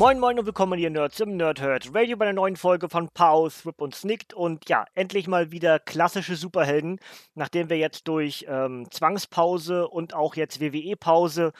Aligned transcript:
Moin 0.00 0.18
Moin 0.18 0.38
und 0.38 0.46
willkommen 0.46 0.78
hier 0.78 0.88
Nerds 0.88 1.20
im 1.20 1.36
Nerdhurt 1.36 1.94
Radio 1.94 2.16
bei 2.16 2.24
einer 2.24 2.32
neuen 2.32 2.56
Folge 2.56 2.88
von 2.88 3.10
Pause, 3.10 3.66
Rip 3.66 3.82
und 3.82 3.94
Snicked. 3.94 4.32
Und 4.32 4.66
ja, 4.66 4.86
endlich 4.94 5.28
mal 5.28 5.50
wieder 5.50 5.78
klassische 5.78 6.36
Superhelden, 6.36 6.98
nachdem 7.34 7.68
wir 7.68 7.76
jetzt 7.76 8.08
durch 8.08 8.46
ähm, 8.48 8.90
Zwangspause 8.90 9.86
und 9.88 10.14
auch 10.14 10.36
jetzt 10.36 10.58
WWE-Pause 10.58 11.52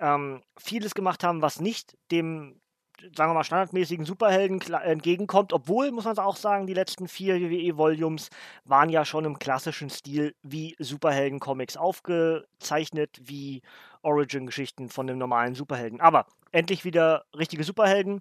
ähm, 0.00 0.40
vieles 0.58 0.94
gemacht 0.94 1.22
haben, 1.22 1.42
was 1.42 1.60
nicht 1.60 1.94
dem 2.10 2.61
sagen 3.16 3.30
wir 3.30 3.34
mal, 3.34 3.44
standardmäßigen 3.44 4.04
Superhelden 4.04 4.60
entgegenkommt, 4.60 5.52
obwohl, 5.52 5.90
muss 5.90 6.04
man 6.04 6.18
auch 6.18 6.36
sagen, 6.36 6.66
die 6.66 6.74
letzten 6.74 7.08
vier 7.08 7.40
WWE-Volumes 7.40 8.28
waren 8.64 8.88
ja 8.88 9.04
schon 9.04 9.24
im 9.24 9.38
klassischen 9.38 9.90
Stil 9.90 10.34
wie 10.42 10.76
Superhelden-Comics 10.78 11.76
aufgezeichnet, 11.76 13.20
wie 13.22 13.62
Origin-Geschichten 14.02 14.88
von 14.88 15.06
dem 15.06 15.18
normalen 15.18 15.54
Superhelden. 15.54 16.00
Aber 16.00 16.26
endlich 16.52 16.84
wieder 16.84 17.24
richtige 17.36 17.64
Superhelden. 17.64 18.20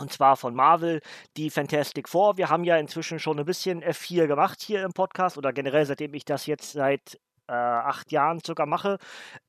Und 0.00 0.12
zwar 0.12 0.36
von 0.36 0.54
Marvel, 0.54 1.00
die 1.36 1.50
Fantastic 1.50 2.08
Four. 2.08 2.36
Wir 2.36 2.48
haben 2.50 2.62
ja 2.62 2.76
inzwischen 2.76 3.18
schon 3.18 3.38
ein 3.38 3.44
bisschen 3.44 3.82
F4 3.82 4.28
gemacht 4.28 4.62
hier 4.62 4.84
im 4.84 4.92
Podcast 4.92 5.36
oder 5.36 5.52
generell, 5.52 5.86
seitdem 5.86 6.14
ich 6.14 6.24
das 6.24 6.46
jetzt 6.46 6.72
seit 6.72 7.18
äh, 7.48 7.52
acht 7.52 8.12
Jahren 8.12 8.42
circa 8.44 8.66
mache, 8.66 8.98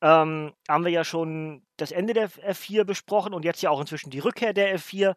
ähm, 0.02 0.54
haben 0.68 0.86
wir 0.86 0.92
ja 0.92 1.04
schon 1.04 1.64
das 1.78 1.92
Ende 1.92 2.14
der 2.14 2.30
F4 2.30 2.84
besprochen 2.84 3.34
und 3.34 3.46
jetzt 3.46 3.62
ja 3.62 3.70
auch 3.70 3.82
inzwischen 3.82 4.10
die 4.10 4.20
Rückkehr 4.20 4.54
der 4.54 4.78
F4. 4.78 5.16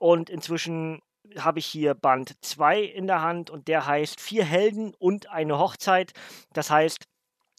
Und 0.00 0.30
inzwischen 0.30 1.00
habe 1.38 1.58
ich 1.58 1.66
hier 1.66 1.94
Band 1.94 2.36
2 2.42 2.80
in 2.80 3.06
der 3.06 3.22
Hand 3.22 3.50
und 3.50 3.68
der 3.68 3.86
heißt 3.86 4.20
Vier 4.20 4.44
Helden 4.44 4.94
und 4.98 5.30
eine 5.30 5.58
Hochzeit. 5.58 6.12
Das 6.52 6.70
heißt, 6.70 7.04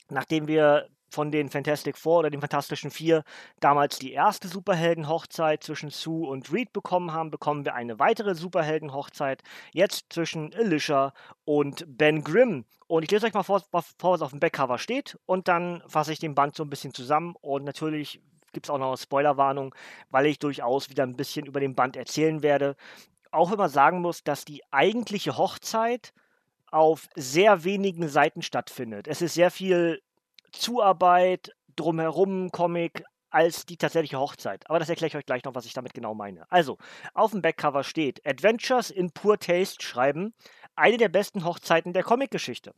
nachdem 0.09 0.47
wir 0.47 0.87
von 1.15 1.31
den 1.31 1.49
Fantastic 1.49 1.97
Four 1.97 2.19
oder 2.19 2.29
den 2.29 2.41
Fantastischen 2.41 2.91
Vier 2.91 3.23
damals 3.61 3.97
die 3.99 4.11
erste 4.11 4.49
Superhelden-Hochzeit 4.49 5.63
zwischen 5.63 5.89
Sue 5.89 6.27
und 6.27 6.51
Reed 6.51 6.73
bekommen 6.73 7.13
haben, 7.13 7.31
bekommen 7.31 7.63
wir 7.63 7.73
eine 7.73 7.99
weitere 7.99 8.35
Superhelden-Hochzeit 8.35 9.41
jetzt 9.71 10.11
zwischen 10.11 10.53
Alicia 10.53 11.13
und 11.45 11.85
Ben 11.87 12.21
Grimm. 12.21 12.65
Und 12.87 13.03
ich 13.03 13.11
lese 13.11 13.27
euch 13.27 13.33
mal 13.33 13.43
vor, 13.43 13.63
was 13.71 14.21
auf 14.21 14.31
dem 14.31 14.41
Backcover 14.41 14.77
steht 14.77 15.17
und 15.25 15.47
dann 15.47 15.81
fasse 15.87 16.11
ich 16.11 16.19
den 16.19 16.35
Band 16.35 16.55
so 16.55 16.63
ein 16.63 16.69
bisschen 16.69 16.93
zusammen 16.93 17.35
und 17.39 17.63
natürlich 17.63 18.21
gibt 18.51 18.65
es 18.65 18.69
auch 18.69 18.77
noch 18.77 18.89
eine 18.89 18.97
Spoilerwarnung, 18.97 19.73
weil 20.09 20.25
ich 20.25 20.37
durchaus 20.37 20.89
wieder 20.89 21.03
ein 21.03 21.15
bisschen 21.15 21.45
über 21.45 21.61
den 21.61 21.75
Band 21.75 21.95
erzählen 21.95 22.43
werde. 22.43 22.75
Auch 23.31 23.51
wenn 23.51 23.57
man 23.57 23.69
sagen 23.69 24.01
muss, 24.01 24.23
dass 24.23 24.43
die 24.43 24.61
eigentliche 24.71 25.37
Hochzeit 25.37 26.13
auf 26.71 27.07
sehr 27.15 27.63
wenigen 27.63 28.09
Seiten 28.09 28.41
stattfindet. 28.41 29.07
Es 29.07 29.21
ist 29.21 29.35
sehr 29.35 29.49
viel 29.49 30.01
Zuarbeit, 30.55 31.51
drumherum 31.75 32.51
Comic 32.51 33.03
als 33.29 33.65
die 33.65 33.77
tatsächliche 33.77 34.19
Hochzeit. 34.19 34.69
Aber 34.69 34.79
das 34.79 34.89
erkläre 34.89 35.09
ich 35.09 35.15
euch 35.17 35.25
gleich 35.25 35.43
noch, 35.43 35.55
was 35.55 35.65
ich 35.65 35.73
damit 35.73 35.93
genau 35.93 36.13
meine. 36.13 36.49
Also, 36.49 36.77
auf 37.13 37.31
dem 37.31 37.41
Backcover 37.41 37.83
steht 37.83 38.25
Adventures 38.25 38.89
in 38.89 39.11
Poor 39.11 39.37
Taste 39.37 39.83
schreiben, 39.83 40.33
eine 40.75 40.97
der 40.97 41.09
besten 41.09 41.43
Hochzeiten 41.43 41.91
der 41.91 42.03
Comicgeschichte 42.03 42.73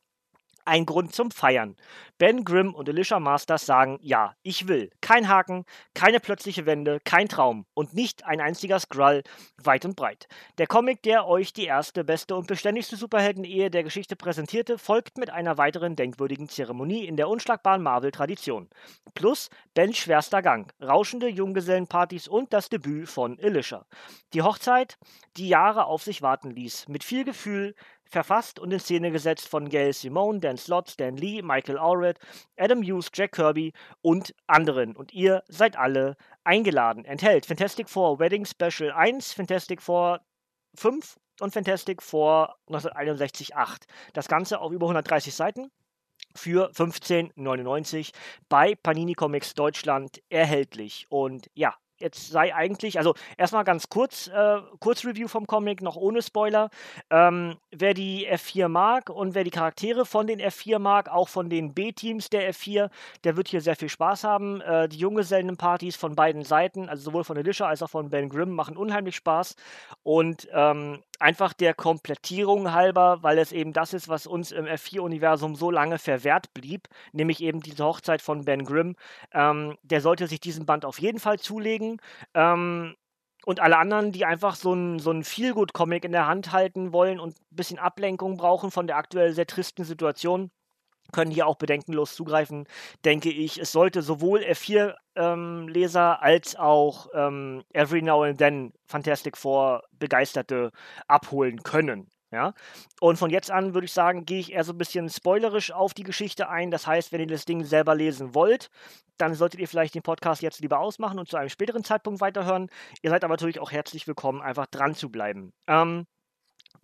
ein 0.68 0.86
Grund 0.86 1.16
zum 1.16 1.32
Feiern. 1.32 1.76
Ben 2.18 2.44
Grimm 2.44 2.74
und 2.74 2.90
Alicia 2.90 3.20
Masters 3.20 3.66
sagen, 3.66 4.00
ja, 4.02 4.36
ich 4.42 4.68
will. 4.68 4.90
Kein 5.02 5.30
Haken, 5.30 5.66
keine 5.94 6.20
plötzliche 6.20 6.66
Wende, 6.66 7.00
kein 7.04 7.30
Traum 7.30 7.66
und 7.74 7.94
nicht 7.94 8.26
ein 8.26 8.42
einziger 8.42 8.80
Skrull, 8.80 9.24
weit 9.62 9.86
und 9.86 9.96
breit. 9.96 10.28
Der 10.58 10.68
Comic, 10.68 11.04
der 11.04 11.28
euch 11.28 11.54
die 11.54 11.66
erste, 11.66 12.04
beste 12.04 12.36
und 12.36 12.48
beständigste 12.48 12.96
Superhelden-Ehe 12.96 13.70
der 13.70 13.84
Geschichte 13.84 14.16
präsentierte, 14.16 14.78
folgt 14.78 15.18
mit 15.18 15.30
einer 15.30 15.58
weiteren 15.58 15.96
denkwürdigen 15.96 16.50
Zeremonie 16.50 17.06
in 17.06 17.18
der 17.18 17.30
unschlagbaren 17.30 17.84
Marvel-Tradition. 17.84 18.70
Plus 19.14 19.50
Bens 19.74 19.98
schwerster 19.98 20.42
Gang, 20.42 20.74
rauschende 20.82 21.28
Junggesellenpartys 21.28 22.28
und 22.28 22.52
das 22.52 22.70
Debüt 22.70 23.08
von 23.10 23.40
Alicia. 23.40 23.86
Die 24.34 24.42
Hochzeit, 24.42 24.98
die 25.38 25.48
Jahre 25.48 25.86
auf 25.86 26.04
sich 26.04 26.22
warten 26.22 26.50
ließ, 26.50 26.88
mit 26.88 27.04
viel 27.04 27.24
Gefühl, 27.24 27.76
verfasst 28.10 28.60
und 28.60 28.72
in 28.72 28.80
Szene 28.80 29.12
gesetzt 29.12 29.48
von 29.48 29.70
Gail 29.70 29.94
Simone, 29.94 30.40
Dan 30.40 30.58
Slott, 30.58 30.90
Stan 30.90 31.16
Lee, 31.16 31.42
Michael 31.42 31.78
Allred, 31.78 32.20
Adam 32.58 32.82
Hughes, 32.82 33.10
Jack 33.14 33.34
Kirby 33.34 33.74
und 34.02 34.34
anderen. 34.48 34.96
Und 34.96 35.14
ihr 35.14 35.44
seid 35.48 35.78
alle 35.78 36.18
eingeladen. 36.44 37.06
Enthält 37.06 37.46
Fantastic 37.46 37.90
Four 37.90 38.20
Wedding 38.20 38.46
Special 38.46 38.92
1, 38.92 39.34
Fantastic 39.34 39.82
Four 39.82 40.22
5 40.76 41.18
und 41.42 41.54
Fantastic 41.54 42.02
Four 42.02 42.56
1961 42.68 43.56
8. 43.56 43.86
Das 44.14 44.28
Ganze 44.28 44.60
auf 44.60 44.72
über 44.72 44.86
130 44.86 45.34
Seiten 45.36 45.72
für 46.36 46.72
15,99 46.72 48.12
bei 48.50 48.76
Panini 48.76 49.14
Comics 49.14 49.54
Deutschland 49.54 50.22
erhältlich. 50.30 51.08
Und 51.10 51.50
ja, 51.54 51.76
jetzt 52.00 52.30
sei 52.30 52.54
eigentlich, 52.54 52.98
also 52.98 53.14
erstmal 53.38 53.64
ganz 53.64 53.90
kurz, 53.90 54.28
äh, 54.28 54.58
Kurzreview 54.80 55.28
vom 55.28 55.48
Comic, 55.48 55.82
noch 55.82 55.96
ohne 55.96 56.22
Spoiler. 56.22 56.70
Ähm, 57.10 57.58
wer 57.72 57.94
die 57.94 58.28
F4 58.28 58.68
mag 58.68 59.10
und 59.10 59.36
wer 59.36 59.44
die 59.44 59.52
Charaktere 59.52 60.06
von 60.06 60.28
den 60.28 60.40
F4 60.40 60.80
mag, 60.80 61.10
auch 61.10 61.30
von 61.30 61.50
den 61.50 61.74
B-Teams 61.74 62.30
der 62.30 62.54
F4, 62.54 62.90
der 63.24 63.38
wird 63.38 63.48
hier 63.48 63.62
sehr 63.62 63.76
viel 63.76 63.90
Spaß 63.90 64.24
haben. 64.24 64.62
Äh, 64.62 64.90
die 64.90 64.98
Junggesellenpartys 64.98 65.96
von 65.96 66.16
beiden 66.16 66.44
Seiten, 66.44 66.90
also 66.90 67.04
sowohl 67.04 67.24
von 67.24 67.38
Alicia 67.38 67.68
als 67.68 67.84
auch 67.84 67.90
von 67.90 68.10
Ben 68.10 68.30
Grimm, 68.30 68.52
machen 68.52 68.78
unheimlich 68.78 69.16
Spaß. 69.16 69.56
Und 70.04 70.48
ähm, 70.54 71.04
einfach 71.20 71.54
der 71.54 71.74
Komplettierung 71.74 72.72
halber, 72.74 73.24
weil 73.24 73.38
es 73.40 73.52
eben 73.52 73.74
das 73.74 73.94
ist, 73.94 74.08
was 74.08 74.28
uns 74.28 74.52
im 74.52 74.66
F4-Universum 74.66 75.56
so 75.56 75.72
lange 75.72 75.98
verwehrt 75.98 76.54
blieb, 76.54 76.88
nämlich 77.12 77.42
eben 77.42 77.62
diese 77.62 77.86
Hochzeit 77.86 78.22
von 78.22 78.46
Ben 78.46 78.66
Grimm. 78.66 78.96
Ähm, 79.34 79.78
der 79.84 80.02
sollte 80.02 80.28
sich 80.28 80.40
diesen 80.40 80.66
Band 80.66 80.86
auf 80.86 81.00
jeden 81.00 81.20
Fall 81.20 81.40
zulegen. 81.40 81.87
Ähm, 82.34 82.96
und 83.46 83.62
alle 83.62 83.78
anderen, 83.78 84.12
die 84.12 84.26
einfach 84.26 84.56
so 84.56 84.74
einen 84.74 85.00
so 85.00 85.14
Feelgood-Comic 85.24 86.04
in 86.04 86.12
der 86.12 86.28
Hand 86.28 86.52
halten 86.52 86.92
wollen 86.92 87.20
und 87.20 87.40
ein 87.40 87.56
bisschen 87.56 87.80
Ablenkung 87.80 88.36
brauchen 88.36 88.72
von 88.72 88.88
der 88.88 88.98
aktuell 88.98 89.32
sehr 89.32 89.48
tristen 89.48 89.86
Situation, 89.86 90.52
können 91.14 91.32
hier 91.32 91.48
auch 91.48 91.56
bedenkenlos 91.56 92.16
zugreifen, 92.16 92.68
denke 93.06 93.30
ich. 93.30 93.58
Es 93.58 93.72
sollte 93.72 94.02
sowohl 94.02 94.42
F4-Leser 94.42 96.18
ähm, 96.20 96.24
als 96.24 96.56
auch 96.58 97.08
ähm, 97.14 97.64
Every 97.74 98.02
Now 98.02 98.24
and 98.24 98.38
Then 98.38 98.74
Fantastic 98.88 99.38
Four 99.38 99.84
Begeisterte 99.94 100.72
abholen 101.08 101.64
können. 101.64 102.12
Ja? 102.32 102.54
Und 103.00 103.18
von 103.18 103.30
jetzt 103.30 103.52
an 103.52 103.74
würde 103.74 103.86
ich 103.86 103.94
sagen, 103.94 104.26
gehe 104.26 104.40
ich 104.40 104.52
eher 104.52 104.64
so 104.64 104.74
ein 104.74 104.78
bisschen 104.78 105.10
spoilerisch 105.10 105.72
auf 105.72 105.94
die 105.94 106.04
Geschichte 106.04 106.50
ein. 106.50 106.72
Das 106.72 106.88
heißt, 106.88 107.12
wenn 107.12 107.22
ihr 107.22 107.28
das 107.28 107.46
Ding 107.46 107.64
selber 107.64 107.96
lesen 107.96 108.36
wollt, 108.36 108.70
dann 109.18 109.34
solltet 109.34 109.60
ihr 109.60 109.68
vielleicht 109.68 109.96
den 109.96 110.04
Podcast 110.04 110.42
jetzt 110.42 110.60
lieber 110.60 110.80
ausmachen 110.80 111.20
und 111.20 111.30
zu 111.30 111.38
einem 111.38 111.50
späteren 111.50 111.84
Zeitpunkt 111.84 112.22
weiterhören. 112.22 112.70
Ihr 113.02 113.10
seid 113.10 113.24
aber 113.24 113.34
natürlich 113.34 113.60
auch 113.60 113.72
herzlich 113.72 114.08
willkommen, 114.08 114.42
einfach 114.42 114.68
dran 114.68 114.96
zu 114.96 115.10
bleiben. 115.10 115.54
Ähm, 115.68 116.06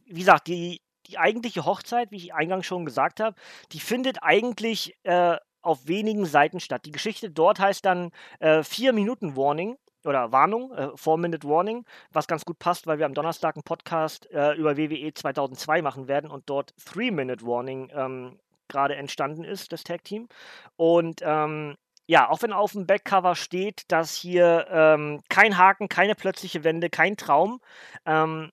wie 0.05 0.19
gesagt, 0.19 0.47
die 0.47 0.81
die 1.07 1.17
eigentliche 1.17 1.65
Hochzeit, 1.65 2.11
wie 2.11 2.17
ich 2.17 2.33
eingangs 2.33 2.65
schon 2.65 2.85
gesagt 2.85 3.19
habe, 3.19 3.35
die 3.71 3.79
findet 3.79 4.23
eigentlich 4.23 4.95
äh, 5.03 5.37
auf 5.61 5.87
wenigen 5.87 6.25
Seiten 6.25 6.59
statt. 6.59 6.85
Die 6.85 6.91
Geschichte 6.91 7.29
dort 7.29 7.59
heißt 7.59 7.85
dann 7.85 8.11
äh, 8.39 8.63
4 8.63 8.93
Minuten 8.93 9.35
Warning 9.35 9.77
oder 10.05 10.31
Warnung, 10.31 10.71
äh, 10.73 10.89
4 10.95 11.17
Minute 11.17 11.47
Warning, 11.47 11.85
was 12.11 12.27
ganz 12.27 12.45
gut 12.45 12.59
passt, 12.59 12.87
weil 12.87 12.99
wir 12.99 13.05
am 13.05 13.13
Donnerstag 13.13 13.55
einen 13.55 13.63
Podcast 13.63 14.29
äh, 14.31 14.53
über 14.53 14.77
WWE 14.77 15.13
2002 15.13 15.81
machen 15.81 16.07
werden 16.07 16.29
und 16.29 16.49
dort 16.49 16.73
3 16.85 17.11
Minute 17.11 17.45
Warning 17.45 17.91
ähm, 17.93 18.39
gerade 18.67 18.95
entstanden 18.95 19.43
ist, 19.43 19.71
das 19.71 19.83
Tag 19.83 20.03
Team. 20.03 20.27
Und 20.75 21.21
ähm, 21.23 21.75
ja, 22.05 22.29
auch 22.29 22.41
wenn 22.41 22.51
auf 22.51 22.73
dem 22.73 22.85
Backcover 22.85 23.35
steht, 23.35 23.83
dass 23.87 24.13
hier 24.13 24.67
ähm, 24.69 25.21
kein 25.29 25.57
Haken, 25.57 25.87
keine 25.87 26.15
plötzliche 26.15 26.63
Wende, 26.63 26.89
kein 26.89 27.15
Traum, 27.15 27.59
ähm, 28.05 28.51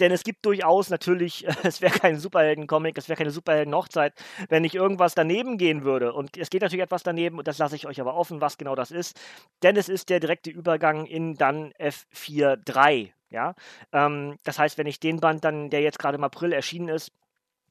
denn 0.00 0.12
es 0.12 0.22
gibt 0.22 0.44
durchaus 0.44 0.90
natürlich, 0.90 1.46
es 1.62 1.80
wäre 1.80 1.98
kein 1.98 2.18
Superhelden-Comic, 2.18 2.98
es 2.98 3.08
wäre 3.08 3.16
keine 3.16 3.30
Superhelden-Hochzeit, 3.30 4.14
wenn 4.48 4.62
nicht 4.62 4.74
irgendwas 4.74 5.14
daneben 5.14 5.58
gehen 5.58 5.84
würde. 5.84 6.12
Und 6.12 6.36
es 6.36 6.50
geht 6.50 6.62
natürlich 6.62 6.82
etwas 6.82 7.02
daneben, 7.02 7.38
und 7.38 7.48
das 7.48 7.58
lasse 7.58 7.76
ich 7.76 7.86
euch 7.86 8.00
aber 8.00 8.14
offen, 8.14 8.40
was 8.40 8.58
genau 8.58 8.74
das 8.74 8.90
ist. 8.90 9.18
Denn 9.62 9.76
es 9.76 9.88
ist 9.88 10.10
der 10.10 10.20
direkte 10.20 10.50
Übergang 10.50 11.06
in 11.06 11.34
dann 11.34 11.72
F4.3. 11.74 13.12
Ja? 13.30 13.54
Ähm, 13.92 14.38
das 14.44 14.58
heißt, 14.58 14.78
wenn 14.78 14.86
ich 14.86 15.00
den 15.00 15.20
Band 15.20 15.44
dann, 15.44 15.70
der 15.70 15.80
jetzt 15.80 15.98
gerade 15.98 16.16
im 16.16 16.24
April 16.24 16.52
erschienen 16.52 16.88
ist, 16.88 17.12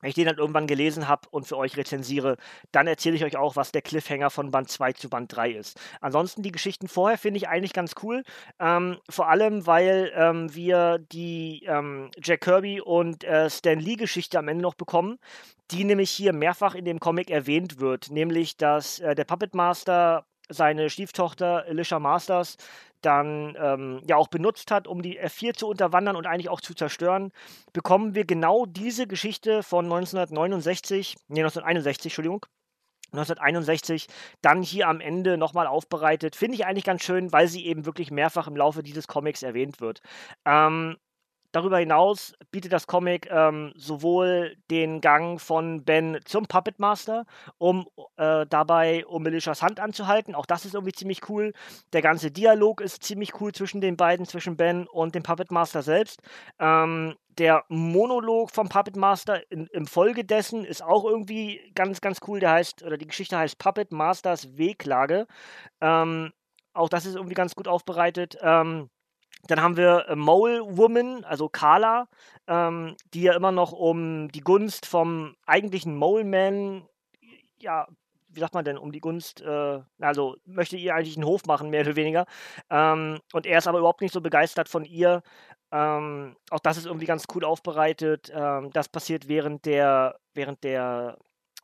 wenn 0.06 0.10
ich 0.10 0.16
den 0.16 0.28
dann 0.28 0.38
irgendwann 0.38 0.68
gelesen 0.68 1.08
habe 1.08 1.28
und 1.32 1.48
für 1.48 1.58
euch 1.58 1.78
rezensiere, 1.78 2.38
dann 2.72 2.86
erzähle 2.86 3.16
ich 3.16 3.26
euch 3.26 3.38
auch, 3.38 3.56
was 3.56 3.72
der 3.72 3.82
Cliffhanger 3.82 4.30
von 4.30 4.52
Band 4.52 4.70
2 4.70 4.94
zu 4.94 5.10
Band 5.10 5.36
3 5.36 5.50
ist. 5.50 5.80
Ansonsten 6.00 6.44
die 6.44 6.52
Geschichten 6.52 6.88
vorher 6.88 7.18
finde 7.18 7.38
ich 7.38 7.48
eigentlich 7.48 7.74
ganz 7.74 7.96
cool. 8.04 8.22
Ähm, 8.60 9.00
vor 9.10 9.30
allem, 9.30 9.66
weil 9.66 10.12
ähm, 10.14 10.54
wir 10.54 11.00
die 11.00 11.64
ähm, 11.66 12.12
Jack 12.22 12.42
Kirby 12.42 12.82
und 12.82 13.24
äh, 13.24 13.50
Stan 13.50 13.80
Lee 13.80 13.96
Geschichte 13.96 14.38
am 14.38 14.48
Ende 14.48 14.62
noch 14.62 14.76
bekommen, 14.76 15.18
die 15.72 15.84
nämlich 15.84 16.12
hier 16.12 16.34
mehrfach 16.34 16.76
in 16.76 16.86
dem 16.86 17.00
Comic 17.00 17.32
erwähnt 17.32 17.80
wird. 17.80 18.12
Nämlich, 18.12 18.58
dass 18.58 19.00
äh, 19.00 19.16
der 19.16 19.26
Puppet 19.26 19.56
Master 19.56 20.28
seine 20.50 20.92
Stieftochter 20.92 21.66
Alicia 21.68 21.98
Masters 21.98 22.58
dann 23.02 23.56
ähm, 23.60 24.02
ja 24.08 24.16
auch 24.16 24.28
benutzt 24.28 24.72
hat, 24.72 24.88
um 24.88 25.02
die 25.02 25.20
F4 25.20 25.54
zu 25.54 25.68
unterwandern 25.68 26.16
und 26.16 26.26
eigentlich 26.26 26.50
auch 26.50 26.62
zu 26.62 26.74
zerstören, 26.74 27.32
bekommen 27.74 28.16
wir 28.16 28.26
genau 28.26 28.66
diese 28.66 29.08
Geschichte 29.08 29.64
von 29.64 29.86
1969, 29.86 31.16
nee, 31.28 31.42
1961, 31.42 32.12
Entschuldigung, 32.12 32.46
1961 33.12 34.08
dann 34.42 34.62
hier 34.62 34.88
am 34.88 35.00
Ende 35.00 35.38
nochmal 35.38 35.68
aufbereitet. 35.68 36.36
Finde 36.36 36.56
ich 36.56 36.66
eigentlich 36.66 36.84
ganz 36.84 37.04
schön, 37.04 37.32
weil 37.32 37.48
sie 37.48 37.66
eben 37.66 37.86
wirklich 37.86 38.12
mehrfach 38.12 38.48
im 38.48 38.58
Laufe 38.58 38.84
dieses 38.84 39.08
Comics 39.08 39.44
erwähnt 39.44 39.80
wird. 39.80 40.02
Ähm, 40.46 40.98
Darüber 41.56 41.78
hinaus 41.78 42.34
bietet 42.52 42.74
das 42.74 42.86
Comic 42.86 43.30
ähm, 43.32 43.72
sowohl 43.78 44.58
den 44.70 45.00
Gang 45.00 45.40
von 45.40 45.86
Ben 45.86 46.20
zum 46.26 46.48
Puppet 46.48 46.80
Master, 46.80 47.26
um 47.58 47.88
äh, 48.18 48.46
dabei 48.46 49.06
um 49.06 49.24
Melishas 49.24 49.62
Hand 49.62 49.80
anzuhalten. 49.80 50.36
Auch 50.36 50.46
das 50.46 50.66
ist 50.66 50.74
irgendwie 50.74 50.92
ziemlich 50.92 51.30
cool. 51.30 51.54
Der 51.94 52.02
ganze 52.02 52.30
Dialog 52.30 52.82
ist 52.82 53.04
ziemlich 53.04 53.40
cool 53.40 53.54
zwischen 53.54 53.80
den 53.80 53.96
beiden, 53.96 54.26
zwischen 54.26 54.58
Ben 54.58 54.86
und 54.86 55.16
dem 55.16 55.24
Puppet 55.24 55.50
Master 55.50 55.82
selbst. 55.82 56.20
Ähm, 56.60 57.16
der 57.38 57.64
Monolog 57.70 58.52
vom 58.52 58.68
Puppet 58.68 58.98
Master 58.98 59.50
in, 59.50 59.68
im 59.68 59.88
Folge 59.88 60.26
dessen 60.26 60.66
ist 60.66 60.84
auch 60.84 61.06
irgendwie 61.06 61.62
ganz, 61.74 62.02
ganz 62.02 62.20
cool. 62.28 62.42
Der 62.42 62.52
heißt, 62.52 62.84
oder 62.84 62.98
die 62.98 63.08
Geschichte 63.08 63.38
heißt 63.38 63.60
Puppet 63.60 63.94
Masters 63.94 64.58
Wehklage. 64.58 65.26
Ähm, 65.80 66.34
auch 66.74 66.90
das 66.90 67.06
ist 67.06 67.16
irgendwie 67.16 67.34
ganz 67.36 67.56
gut 67.56 67.70
aufbereitet. 67.70 68.38
Ähm, 68.42 68.90
dann 69.48 69.62
haben 69.62 69.78
wir 69.78 70.06
äh, 70.10 70.16
Mole 70.16 70.62
Woman, 70.78 71.24
also 71.24 71.50
Carla, 71.50 72.08
ähm, 72.48 72.96
die 73.14 73.24
ja 73.24 73.36
immer 73.36 73.52
noch 73.52 73.72
um 73.72 74.32
die 74.32 74.42
Gunst 74.42 74.86
vom 74.86 75.36
eigentlichen 75.46 75.96
Mole 75.96 76.24
Man, 76.24 76.88
ja, 77.60 77.88
wie 78.36 78.40
sagt 78.40 78.54
man 78.54 78.66
denn, 78.66 78.78
um 78.78 78.92
die 78.92 79.00
Gunst, 79.00 79.42
äh, 79.42 79.82
also 80.00 80.36
möchte 80.46 80.78
ihr 80.78 80.96
eigentlich 80.96 81.16
einen 81.16 81.26
Hof 81.26 81.46
machen, 81.46 81.70
mehr 81.70 81.82
oder 81.82 81.96
weniger. 81.96 82.26
Ähm, 82.70 83.20
und 83.34 83.46
er 83.46 83.60
ist 83.60 83.68
aber 83.68 83.80
überhaupt 83.80 84.02
nicht 84.02 84.14
so 84.14 84.22
begeistert 84.22 84.70
von 84.70 84.86
ihr. 84.86 85.22
Ähm, 85.72 86.36
auch 86.50 86.60
das 86.60 86.78
ist 86.78 86.86
irgendwie 86.86 87.06
ganz 87.06 87.26
cool 87.34 87.46
aufbereitet. 87.46 88.32
Ähm, 88.34 88.72
das 88.72 88.90
passiert 88.90 89.28
während 89.28 89.66
der, 89.66 90.20
während 90.34 90.64
der 90.64 91.18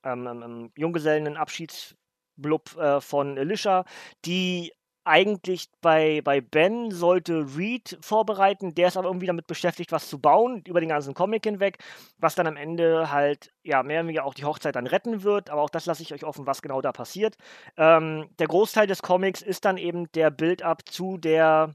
ähm, 0.04 0.28
ähm, 0.28 0.72
Junggesellenabschiedsblub 0.78 2.78
äh, 2.78 3.02
von 3.02 3.38
Alicia, 3.38 3.86
die 4.26 4.74
eigentlich 5.04 5.70
bei, 5.82 6.22
bei 6.24 6.42
Ben 6.42 6.92
sollte 6.92 7.46
Reed 7.58 7.98
vorbereiten, 8.02 8.76
der 8.76 8.90
ist 8.90 8.98
aber 8.98 9.08
irgendwie 9.08 9.28
damit 9.28 9.48
beschäftigt, 9.48 9.92
was 9.92 10.08
zu 10.10 10.20
bauen, 10.20 10.64
über 10.68 10.80
den 10.80 10.90
ganzen 10.90 11.14
Comic 11.14 11.44
hinweg, 11.44 11.80
was 12.18 12.36
dann 12.36 12.48
am 12.48 12.58
Ende 12.58 13.12
halt, 13.12 13.52
ja, 13.64 13.84
mehr 13.84 14.00
oder 14.00 14.08
weniger 14.08 14.26
auch 14.26 14.34
die 14.34 14.46
Hochzeit 14.46 14.76
dann 14.76 14.88
retten 14.88 15.24
wird, 15.24 15.50
aber 15.50 15.62
auch 15.62 15.70
das 15.70 15.86
lasse 15.86 16.04
ich 16.04 16.14
euch 16.14 16.24
offen, 16.24 16.46
was 16.46 16.62
genau 16.62 16.82
da 16.82 16.92
passiert. 16.92 17.36
Ähm, 17.78 18.30
der 18.40 18.48
Großteil 18.48 18.88
des 18.88 19.02
Comics 19.02 19.42
ist 19.42 19.66
dann 19.66 19.78
eben 19.78 20.12
der 20.14 20.30
Build-up 20.30 20.88
zu 20.88 21.18
der, 21.18 21.74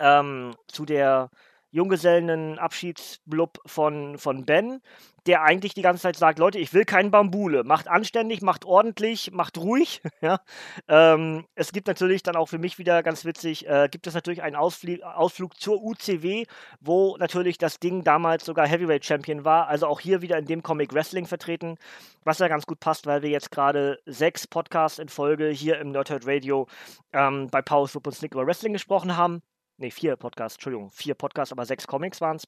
ähm, 0.00 0.54
zu 0.68 0.84
der 0.84 1.30
Junggesellenabschiedsblub 1.70 3.60
von, 3.66 4.18
von 4.18 4.44
Ben, 4.44 4.80
der 5.26 5.42
eigentlich 5.42 5.74
die 5.74 5.82
ganze 5.82 6.02
Zeit 6.02 6.16
sagt, 6.16 6.38
Leute, 6.38 6.58
ich 6.58 6.72
will 6.72 6.84
keinen 6.84 7.10
Bambule. 7.10 7.64
Macht 7.64 7.88
anständig, 7.88 8.42
macht 8.42 8.64
ordentlich, 8.64 9.32
macht 9.32 9.58
ruhig. 9.58 10.00
ja. 10.20 10.40
Ähm, 10.88 11.44
es 11.54 11.72
gibt 11.72 11.88
natürlich 11.88 12.22
dann 12.22 12.36
auch 12.36 12.46
für 12.46 12.58
mich 12.58 12.78
wieder 12.78 13.02
ganz 13.02 13.24
witzig, 13.24 13.66
äh, 13.66 13.88
gibt 13.90 14.06
es 14.06 14.14
natürlich 14.14 14.42
einen 14.42 14.56
Ausfl 14.56 15.02
Ausflug 15.02 15.58
zur 15.58 15.82
UCW, 15.82 16.44
wo 16.80 17.16
natürlich 17.16 17.58
das 17.58 17.80
Ding 17.80 18.04
damals 18.04 18.44
sogar 18.44 18.66
Heavyweight 18.66 19.04
Champion 19.04 19.44
war. 19.44 19.68
Also 19.68 19.86
auch 19.86 20.00
hier 20.00 20.22
wieder 20.22 20.38
in 20.38 20.46
dem 20.46 20.62
Comic 20.62 20.94
Wrestling 20.94 21.26
vertreten, 21.26 21.76
was 22.24 22.38
ja 22.38 22.48
ganz 22.48 22.66
gut 22.66 22.80
passt, 22.80 23.06
weil 23.06 23.22
wir 23.22 23.30
jetzt 23.30 23.50
gerade 23.50 23.98
sechs 24.06 24.46
Podcasts 24.46 24.98
in 24.98 25.08
Folge 25.08 25.48
hier 25.48 25.80
im 25.80 25.90
Nerdhurt 25.90 26.26
Radio 26.26 26.68
ähm, 27.12 27.48
bei 27.50 27.62
Power 27.62 27.88
Soup 27.88 28.06
und 28.06 28.12
Snick 28.12 28.32
über 28.32 28.46
Wrestling 28.46 28.72
gesprochen 28.72 29.16
haben 29.16 29.42
nee, 29.78 29.90
vier 29.90 30.16
Podcasts, 30.16 30.56
Entschuldigung, 30.56 30.90
vier 30.90 31.14
Podcasts, 31.14 31.52
aber 31.52 31.66
sechs 31.66 31.86
Comics 31.86 32.20
waren 32.20 32.36
es. 32.36 32.46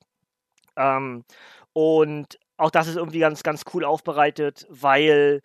Ähm, 0.76 1.24
und 1.72 2.38
auch 2.56 2.70
das 2.70 2.88
ist 2.88 2.96
irgendwie 2.96 3.20
ganz, 3.20 3.42
ganz 3.42 3.64
cool 3.72 3.84
aufbereitet, 3.84 4.66
weil 4.68 5.42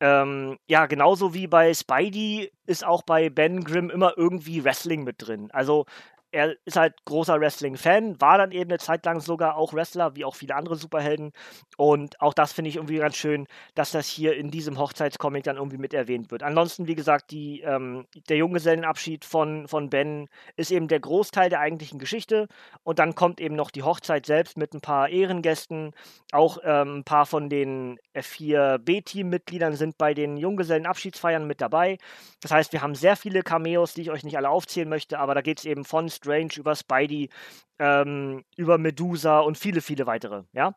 ähm, 0.00 0.58
ja, 0.66 0.86
genauso 0.86 1.32
wie 1.32 1.46
bei 1.46 1.72
Spidey 1.72 2.52
ist 2.66 2.84
auch 2.84 3.02
bei 3.02 3.30
Ben 3.30 3.64
Grimm 3.64 3.88
immer 3.90 4.12
irgendwie 4.16 4.62
Wrestling 4.64 5.04
mit 5.04 5.26
drin. 5.26 5.50
Also 5.52 5.86
er 6.32 6.56
ist 6.64 6.76
halt 6.76 6.94
großer 7.04 7.40
Wrestling-Fan, 7.40 8.20
war 8.20 8.38
dann 8.38 8.52
eben 8.52 8.70
eine 8.70 8.78
Zeit 8.78 9.04
lang 9.04 9.20
sogar 9.20 9.56
auch 9.56 9.72
Wrestler, 9.72 10.16
wie 10.16 10.24
auch 10.24 10.34
viele 10.34 10.54
andere 10.54 10.76
Superhelden. 10.76 11.32
Und 11.76 12.20
auch 12.20 12.34
das 12.34 12.52
finde 12.52 12.68
ich 12.68 12.76
irgendwie 12.76 12.98
ganz 12.98 13.16
schön, 13.16 13.46
dass 13.74 13.92
das 13.92 14.06
hier 14.06 14.36
in 14.36 14.50
diesem 14.50 14.78
Hochzeitscomic 14.78 15.44
dann 15.44 15.56
irgendwie 15.56 15.78
mit 15.78 15.94
erwähnt 15.94 16.30
wird. 16.30 16.42
Ansonsten, 16.42 16.86
wie 16.88 16.94
gesagt, 16.94 17.30
die, 17.30 17.60
ähm, 17.60 18.06
der 18.28 18.38
Junggesellenabschied 18.38 19.24
von, 19.24 19.68
von 19.68 19.88
Ben 19.90 20.28
ist 20.56 20.70
eben 20.70 20.88
der 20.88 21.00
Großteil 21.00 21.48
der 21.48 21.60
eigentlichen 21.60 21.98
Geschichte. 21.98 22.48
Und 22.82 22.98
dann 22.98 23.14
kommt 23.14 23.40
eben 23.40 23.54
noch 23.54 23.70
die 23.70 23.82
Hochzeit 23.82 24.26
selbst 24.26 24.56
mit 24.56 24.74
ein 24.74 24.80
paar 24.80 25.08
Ehrengästen. 25.08 25.92
Auch 26.32 26.58
ähm, 26.64 26.98
ein 26.98 27.04
paar 27.04 27.26
von 27.26 27.48
den 27.48 27.98
F4B-Team-Mitgliedern 28.14 29.74
sind 29.74 29.96
bei 29.98 30.12
den 30.12 30.36
Junggesellenabschiedsfeiern 30.36 31.46
mit 31.46 31.60
dabei. 31.60 31.98
Das 32.40 32.50
heißt, 32.50 32.72
wir 32.72 32.82
haben 32.82 32.94
sehr 32.94 33.16
viele 33.16 33.42
Cameos, 33.42 33.94
die 33.94 34.02
ich 34.02 34.10
euch 34.10 34.24
nicht 34.24 34.36
alle 34.36 34.50
aufzählen 34.50 34.88
möchte, 34.88 35.18
aber 35.18 35.34
da 35.34 35.40
geht 35.40 35.58
es 35.58 35.64
eben 35.64 35.84
von 35.84 36.08
Strange 36.16 36.50
über 36.56 36.74
Spidey, 36.74 37.30
ähm, 37.78 38.44
über 38.56 38.78
Medusa 38.78 39.40
und 39.40 39.58
viele, 39.58 39.80
viele 39.80 40.06
weitere, 40.06 40.44
ja. 40.52 40.74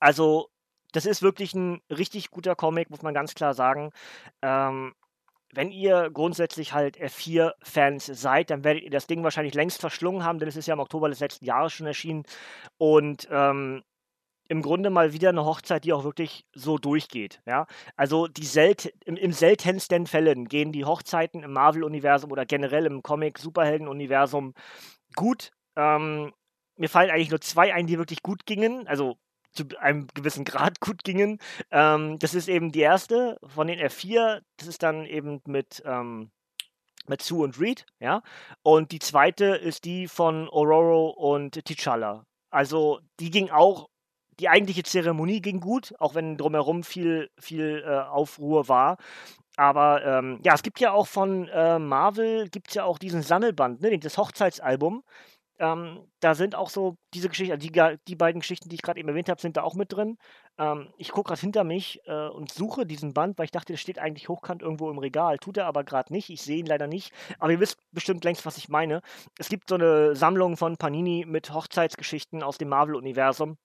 Also, 0.00 0.48
das 0.92 1.06
ist 1.06 1.22
wirklich 1.22 1.54
ein 1.54 1.80
richtig 1.90 2.30
guter 2.30 2.54
Comic, 2.56 2.90
muss 2.90 3.02
man 3.02 3.14
ganz 3.14 3.34
klar 3.34 3.54
sagen. 3.54 3.90
Ähm, 4.42 4.94
wenn 5.54 5.70
ihr 5.70 6.10
grundsätzlich 6.12 6.72
halt 6.72 6.98
F4-Fans 6.98 8.06
seid, 8.06 8.50
dann 8.50 8.64
werdet 8.64 8.82
ihr 8.82 8.90
das 8.90 9.06
Ding 9.06 9.24
wahrscheinlich 9.24 9.54
längst 9.54 9.80
verschlungen 9.80 10.24
haben, 10.24 10.38
denn 10.38 10.48
es 10.48 10.56
ist 10.56 10.66
ja 10.66 10.74
im 10.74 10.80
Oktober 10.80 11.08
des 11.08 11.20
letzten 11.20 11.46
Jahres 11.46 11.72
schon 11.72 11.86
erschienen. 11.86 12.24
Und 12.76 13.28
ähm, 13.30 13.82
im 14.48 14.62
Grunde 14.62 14.90
mal 14.90 15.12
wieder 15.12 15.28
eine 15.28 15.44
Hochzeit, 15.44 15.84
die 15.84 15.92
auch 15.92 16.04
wirklich 16.04 16.46
so 16.54 16.78
durchgeht. 16.78 17.40
Ja? 17.46 17.66
Also 17.96 18.26
die 18.26 18.46
selt 18.46 18.92
im, 19.04 19.16
im 19.16 19.32
seltensten 19.32 20.06
Fällen 20.06 20.48
gehen 20.48 20.72
die 20.72 20.86
Hochzeiten 20.86 21.42
im 21.42 21.52
Marvel-Universum 21.52 22.32
oder 22.32 22.46
generell 22.46 22.86
im 22.86 23.02
Comic-Superhelden-Universum 23.02 24.54
gut. 25.14 25.50
Ähm, 25.76 26.32
mir 26.76 26.88
fallen 26.88 27.10
eigentlich 27.10 27.30
nur 27.30 27.40
zwei 27.40 27.74
ein, 27.74 27.86
die 27.86 27.98
wirklich 27.98 28.22
gut 28.22 28.46
gingen. 28.46 28.88
Also 28.88 29.18
zu 29.52 29.64
einem 29.80 30.06
gewissen 30.14 30.44
Grad 30.44 30.80
gut 30.80 31.04
gingen. 31.04 31.38
Ähm, 31.70 32.18
das 32.18 32.34
ist 32.34 32.48
eben 32.48 32.72
die 32.72 32.80
erste 32.80 33.38
von 33.46 33.66
den 33.66 33.78
F4. 33.78 34.40
Das 34.56 34.66
ist 34.66 34.82
dann 34.82 35.04
eben 35.04 35.42
mit, 35.46 35.82
ähm, 35.84 36.30
mit 37.06 37.22
Sue 37.22 37.44
und 37.44 37.60
Reed, 37.60 37.84
ja. 38.00 38.22
Und 38.62 38.92
die 38.92 38.98
zweite 38.98 39.46
ist 39.46 39.84
die 39.84 40.08
von 40.08 40.48
Aurora 40.48 41.12
und 41.16 41.56
T'Challa. 41.56 42.24
Also 42.50 43.00
die 43.20 43.30
ging 43.30 43.50
auch 43.50 43.88
die 44.40 44.48
eigentliche 44.48 44.82
Zeremonie 44.82 45.40
ging 45.40 45.60
gut, 45.60 45.94
auch 45.98 46.14
wenn 46.14 46.36
drumherum 46.36 46.82
viel, 46.82 47.30
viel 47.38 47.82
äh, 47.86 48.00
Aufruhr 48.00 48.68
war. 48.68 48.96
Aber 49.56 50.04
ähm, 50.04 50.38
ja, 50.44 50.54
es 50.54 50.62
gibt 50.62 50.78
ja 50.80 50.92
auch 50.92 51.08
von 51.08 51.48
äh, 51.48 51.78
Marvel, 51.80 52.48
gibt 52.48 52.74
ja 52.74 52.84
auch 52.84 52.98
diesen 52.98 53.22
Sammelband, 53.22 53.80
ne, 53.80 53.98
das 53.98 54.16
Hochzeitsalbum. 54.16 55.02
Ähm, 55.60 56.06
da 56.20 56.36
sind 56.36 56.54
auch 56.54 56.70
so 56.70 56.96
diese 57.14 57.28
Geschichten, 57.28 57.52
also 57.52 57.68
die, 57.68 57.96
die 58.06 58.14
beiden 58.14 58.40
Geschichten, 58.40 58.68
die 58.68 58.76
ich 58.76 58.82
gerade 58.82 59.00
eben 59.00 59.08
erwähnt 59.08 59.28
habe, 59.28 59.40
sind 59.40 59.56
da 59.56 59.64
auch 59.64 59.74
mit 59.74 59.92
drin. 59.92 60.16
Ähm, 60.56 60.92
ich 60.98 61.10
gucke 61.10 61.28
gerade 61.28 61.40
hinter 61.40 61.64
mich 61.64 62.00
äh, 62.06 62.28
und 62.28 62.52
suche 62.52 62.86
diesen 62.86 63.12
Band, 63.12 63.38
weil 63.38 63.46
ich 63.46 63.50
dachte, 63.50 63.72
der 63.72 63.78
steht 63.78 63.98
eigentlich 63.98 64.28
hochkant 64.28 64.62
irgendwo 64.62 64.88
im 64.90 64.98
Regal. 64.98 65.38
Tut 65.38 65.56
er 65.56 65.66
aber 65.66 65.82
gerade 65.82 66.12
nicht. 66.12 66.30
Ich 66.30 66.42
sehe 66.42 66.58
ihn 66.58 66.66
leider 66.66 66.86
nicht. 66.86 67.12
Aber 67.40 67.50
ihr 67.50 67.58
wisst 67.58 67.78
bestimmt 67.90 68.22
längst, 68.22 68.46
was 68.46 68.56
ich 68.56 68.68
meine. 68.68 69.00
Es 69.36 69.48
gibt 69.48 69.68
so 69.68 69.74
eine 69.74 70.14
Sammlung 70.14 70.56
von 70.56 70.76
Panini 70.76 71.24
mit 71.26 71.52
Hochzeitsgeschichten 71.52 72.44
aus 72.44 72.58
dem 72.58 72.68
Marvel-Universum. 72.68 73.58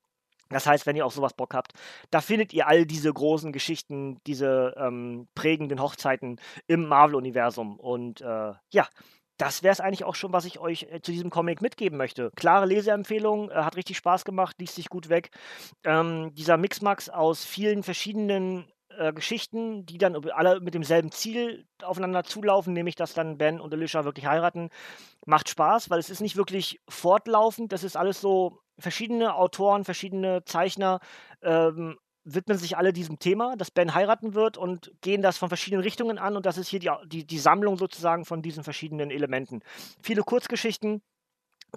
Das 0.53 0.65
heißt, 0.65 0.85
wenn 0.85 0.95
ihr 0.95 1.05
auf 1.05 1.13
sowas 1.13 1.33
Bock 1.33 1.53
habt, 1.53 1.73
da 2.11 2.21
findet 2.21 2.53
ihr 2.53 2.67
all 2.67 2.85
diese 2.85 3.11
großen 3.11 3.51
Geschichten, 3.51 4.19
diese 4.25 4.75
ähm, 4.77 5.27
prägenden 5.35 5.81
Hochzeiten 5.81 6.39
im 6.67 6.87
Marvel-Universum. 6.87 7.79
Und 7.79 8.21
äh, 8.21 8.53
ja, 8.71 8.87
das 9.37 9.63
wäre 9.63 9.73
es 9.73 9.79
eigentlich 9.79 10.03
auch 10.03 10.15
schon, 10.15 10.31
was 10.33 10.45
ich 10.45 10.59
euch 10.59 10.83
äh, 10.83 11.01
zu 11.01 11.11
diesem 11.11 11.29
Comic 11.29 11.61
mitgeben 11.61 11.97
möchte. 11.97 12.31
Klare 12.35 12.65
Leseempfehlung, 12.65 13.49
äh, 13.49 13.55
hat 13.55 13.75
richtig 13.75 13.97
Spaß 13.97 14.25
gemacht, 14.25 14.55
liest 14.59 14.75
sich 14.75 14.89
gut 14.89 15.09
weg. 15.09 15.31
Ähm, 15.83 16.33
dieser 16.35 16.57
Mixmax 16.57 17.09
aus 17.09 17.43
vielen 17.43 17.83
verschiedenen 17.83 18.71
äh, 18.97 19.11
Geschichten, 19.11 19.85
die 19.85 19.97
dann 19.97 20.15
alle 20.31 20.59
mit 20.59 20.73
demselben 20.73 21.11
Ziel 21.11 21.65
aufeinander 21.81 22.23
zulaufen, 22.23 22.73
nämlich 22.73 22.95
dass 22.95 23.13
dann 23.13 23.37
Ben 23.37 23.59
und 23.59 23.73
Alicia 23.73 24.05
wirklich 24.05 24.27
heiraten, 24.27 24.69
macht 25.25 25.49
Spaß, 25.49 25.89
weil 25.89 25.99
es 25.99 26.09
ist 26.09 26.21
nicht 26.21 26.35
wirklich 26.35 26.79
fortlaufend, 26.87 27.71
das 27.71 27.83
ist 27.83 27.97
alles 27.97 28.21
so 28.21 28.59
verschiedene 28.79 29.35
Autoren, 29.35 29.83
verschiedene 29.85 30.43
Zeichner 30.45 30.99
ähm, 31.41 31.97
widmen 32.25 32.57
sich 32.57 32.77
alle 32.77 32.93
diesem 32.93 33.19
Thema, 33.19 33.55
dass 33.57 33.71
Ben 33.71 33.93
heiraten 33.93 34.33
wird 34.33 34.57
und 34.57 34.91
gehen 35.01 35.21
das 35.21 35.37
von 35.37 35.49
verschiedenen 35.49 35.83
Richtungen 35.83 36.17
an 36.17 36.37
und 36.37 36.45
das 36.45 36.57
ist 36.57 36.69
hier 36.69 36.79
die, 36.79 36.89
die, 37.05 37.25
die 37.25 37.39
Sammlung 37.39 37.77
sozusagen 37.77 38.25
von 38.25 38.41
diesen 38.41 38.63
verschiedenen 38.63 39.11
Elementen. 39.11 39.61
Viele 40.01 40.23
Kurzgeschichten, 40.23 41.01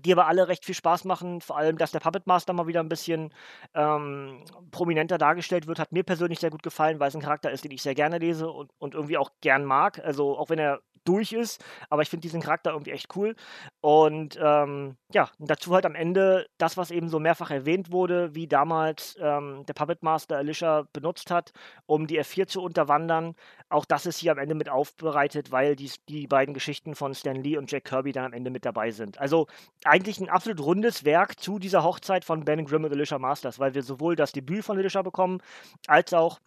die 0.04 0.12
aber 0.12 0.26
alle 0.26 0.48
recht 0.48 0.64
viel 0.64 0.74
Spaß 0.74 1.04
machen. 1.04 1.40
Vor 1.40 1.56
allem, 1.56 1.78
dass 1.78 1.92
der 1.92 2.00
Puppet 2.00 2.26
Master 2.26 2.52
mal 2.52 2.66
wieder 2.66 2.80
ein 2.80 2.88
bisschen 2.88 3.32
ähm, 3.74 4.44
prominenter 4.70 5.18
dargestellt 5.18 5.66
wird, 5.66 5.78
hat 5.78 5.92
mir 5.92 6.04
persönlich 6.04 6.40
sehr 6.40 6.50
gut 6.50 6.62
gefallen, 6.62 7.00
weil 7.00 7.08
es 7.08 7.14
ein 7.14 7.22
Charakter 7.22 7.50
ist, 7.50 7.64
den 7.64 7.70
ich 7.70 7.82
sehr 7.82 7.94
gerne 7.94 8.18
lese 8.18 8.50
und, 8.50 8.70
und 8.78 8.94
irgendwie 8.94 9.18
auch 9.18 9.30
gern 9.40 9.64
mag. 9.64 10.00
Also 10.04 10.36
auch 10.38 10.50
wenn 10.50 10.58
er 10.58 10.80
durch 11.06 11.32
ist. 11.32 11.64
Aber 11.88 12.02
ich 12.02 12.10
finde 12.10 12.22
diesen 12.22 12.42
Charakter 12.42 12.72
irgendwie 12.72 12.90
echt 12.90 13.14
cool. 13.16 13.34
Und 13.80 14.38
ähm, 14.42 14.96
ja, 15.12 15.30
dazu 15.38 15.74
halt 15.74 15.86
am 15.86 15.94
Ende 15.94 16.46
das, 16.58 16.76
was 16.76 16.90
eben 16.90 17.08
so 17.08 17.18
mehrfach 17.18 17.50
erwähnt 17.50 17.90
wurde, 17.90 18.34
wie 18.34 18.46
damals 18.46 19.16
ähm, 19.20 19.64
der 19.66 19.74
Puppet 19.74 20.02
Master 20.02 20.36
Alicia 20.36 20.86
benutzt 20.92 21.30
hat, 21.30 21.52
um 21.86 22.06
die 22.06 22.20
F4 22.20 22.46
zu 22.46 22.62
unterwandern. 22.62 23.34
Auch 23.68 23.84
das 23.84 24.06
ist 24.06 24.18
hier 24.18 24.32
am 24.32 24.38
Ende 24.38 24.54
mit 24.54 24.68
aufbereitet, 24.68 25.50
weil 25.52 25.76
die, 25.76 25.90
die 26.08 26.26
beiden 26.26 26.54
Geschichten 26.54 26.94
von 26.94 27.14
Stan 27.14 27.36
Lee 27.36 27.56
und 27.56 27.70
Jack 27.70 27.84
Kirby 27.84 28.12
dann 28.12 28.26
am 28.26 28.32
Ende 28.32 28.50
mit 28.50 28.64
dabei 28.64 28.90
sind. 28.90 29.18
Also 29.18 29.46
eigentlich 29.86 30.20
ein 30.20 30.28
absolut 30.28 30.60
rundes 30.60 31.04
Werk 31.04 31.38
zu 31.40 31.58
dieser 31.58 31.82
Hochzeit 31.82 32.24
von 32.24 32.44
Ben 32.44 32.64
Grimm 32.64 32.84
und 32.84 32.92
Alicia 32.92 33.18
Masters, 33.18 33.58
weil 33.58 33.74
wir 33.74 33.82
sowohl 33.82 34.16
das 34.16 34.32
Debüt 34.32 34.64
von 34.64 34.78
Alicia 34.78 35.02
bekommen, 35.02 35.40
als 35.86 36.12
auch 36.12 36.40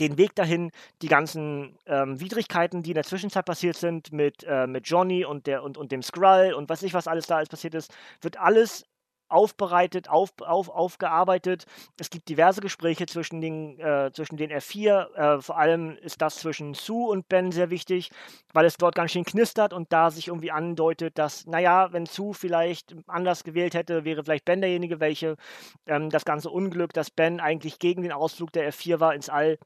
den 0.00 0.16
Weg 0.16 0.34
dahin, 0.34 0.70
die 1.02 1.08
ganzen 1.08 1.76
ähm, 1.86 2.18
Widrigkeiten, 2.18 2.82
die 2.82 2.90
in 2.90 2.94
der 2.94 3.04
Zwischenzeit 3.04 3.44
passiert 3.44 3.76
sind, 3.76 4.12
mit, 4.12 4.44
äh, 4.44 4.66
mit 4.66 4.88
Johnny 4.88 5.24
und, 5.24 5.46
der, 5.46 5.62
und, 5.62 5.76
und 5.76 5.92
dem 5.92 6.02
Skrull 6.02 6.54
und 6.56 6.68
was 6.68 6.82
ich, 6.82 6.94
was 6.94 7.08
alles 7.08 7.26
da 7.26 7.36
alles 7.36 7.48
passiert 7.48 7.74
ist, 7.74 7.94
wird 8.20 8.38
alles 8.38 8.86
aufbereitet, 9.32 10.08
auf, 10.08 10.32
auf, 10.40 10.68
aufgearbeitet. 10.68 11.64
Es 11.98 12.10
gibt 12.10 12.28
diverse 12.28 12.60
Gespräche 12.60 13.06
zwischen 13.06 13.40
den, 13.40 13.78
äh, 13.80 14.10
zwischen 14.12 14.36
den 14.36 14.50
F4. 14.50 15.14
Äh, 15.14 15.40
vor 15.40 15.58
allem 15.58 15.96
ist 15.96 16.20
das 16.22 16.36
zwischen 16.36 16.74
Sue 16.74 17.10
und 17.10 17.28
Ben 17.28 17.52
sehr 17.52 17.70
wichtig, 17.70 18.10
weil 18.52 18.66
es 18.66 18.76
dort 18.76 18.94
ganz 18.94 19.12
schön 19.12 19.24
knistert 19.24 19.72
und 19.72 19.92
da 19.92 20.10
sich 20.10 20.28
irgendwie 20.28 20.50
andeutet, 20.50 21.18
dass, 21.18 21.46
naja, 21.46 21.92
wenn 21.92 22.06
Sue 22.06 22.34
vielleicht 22.34 22.94
anders 23.06 23.44
gewählt 23.44 23.74
hätte, 23.74 24.04
wäre 24.04 24.24
vielleicht 24.24 24.44
Ben 24.44 24.60
derjenige, 24.60 25.00
welche 25.00 25.36
ähm, 25.86 26.10
das 26.10 26.24
ganze 26.24 26.50
Unglück, 26.50 26.92
dass 26.92 27.10
Ben 27.10 27.40
eigentlich 27.40 27.78
gegen 27.78 28.02
den 28.02 28.12
Ausflug 28.12 28.52
der 28.52 28.72
F4 28.72 29.00
war 29.00 29.14
ins 29.14 29.28
All, 29.28 29.58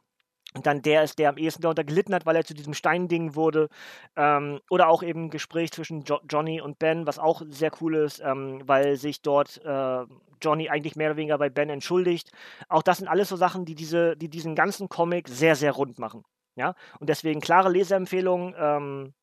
dann 0.62 0.82
der 0.82 1.02
ist, 1.02 1.18
der 1.18 1.28
am 1.30 1.36
ehesten 1.36 1.62
darunter 1.62 1.84
gelitten 1.84 2.14
hat, 2.14 2.26
weil 2.26 2.36
er 2.36 2.44
zu 2.44 2.54
diesem 2.54 2.74
Steinding 2.74 3.34
wurde. 3.34 3.68
Ähm, 4.16 4.60
oder 4.70 4.88
auch 4.88 5.02
eben 5.02 5.24
ein 5.24 5.30
Gespräch 5.30 5.72
zwischen 5.72 6.02
jo 6.02 6.18
Johnny 6.28 6.60
und 6.60 6.78
Ben, 6.78 7.06
was 7.06 7.18
auch 7.18 7.42
sehr 7.48 7.70
cool 7.80 7.96
ist, 7.96 8.20
ähm, 8.20 8.62
weil 8.64 8.96
sich 8.96 9.22
dort 9.22 9.60
äh, 9.64 10.04
Johnny 10.40 10.68
eigentlich 10.68 10.96
mehr 10.96 11.10
oder 11.10 11.16
weniger 11.16 11.38
bei 11.38 11.48
Ben 11.48 11.70
entschuldigt. 11.70 12.30
Auch 12.68 12.82
das 12.82 12.98
sind 12.98 13.08
alles 13.08 13.28
so 13.28 13.36
Sachen, 13.36 13.64
die, 13.64 13.74
diese, 13.74 14.16
die 14.16 14.28
diesen 14.28 14.54
ganzen 14.54 14.88
Comic 14.88 15.28
sehr, 15.28 15.56
sehr 15.56 15.72
rund 15.72 15.98
machen. 15.98 16.24
Ja? 16.56 16.74
Und 16.98 17.08
deswegen 17.08 17.40
klare 17.40 17.70
Leseempfehlung, 17.70 18.54
ähm, 18.58 19.14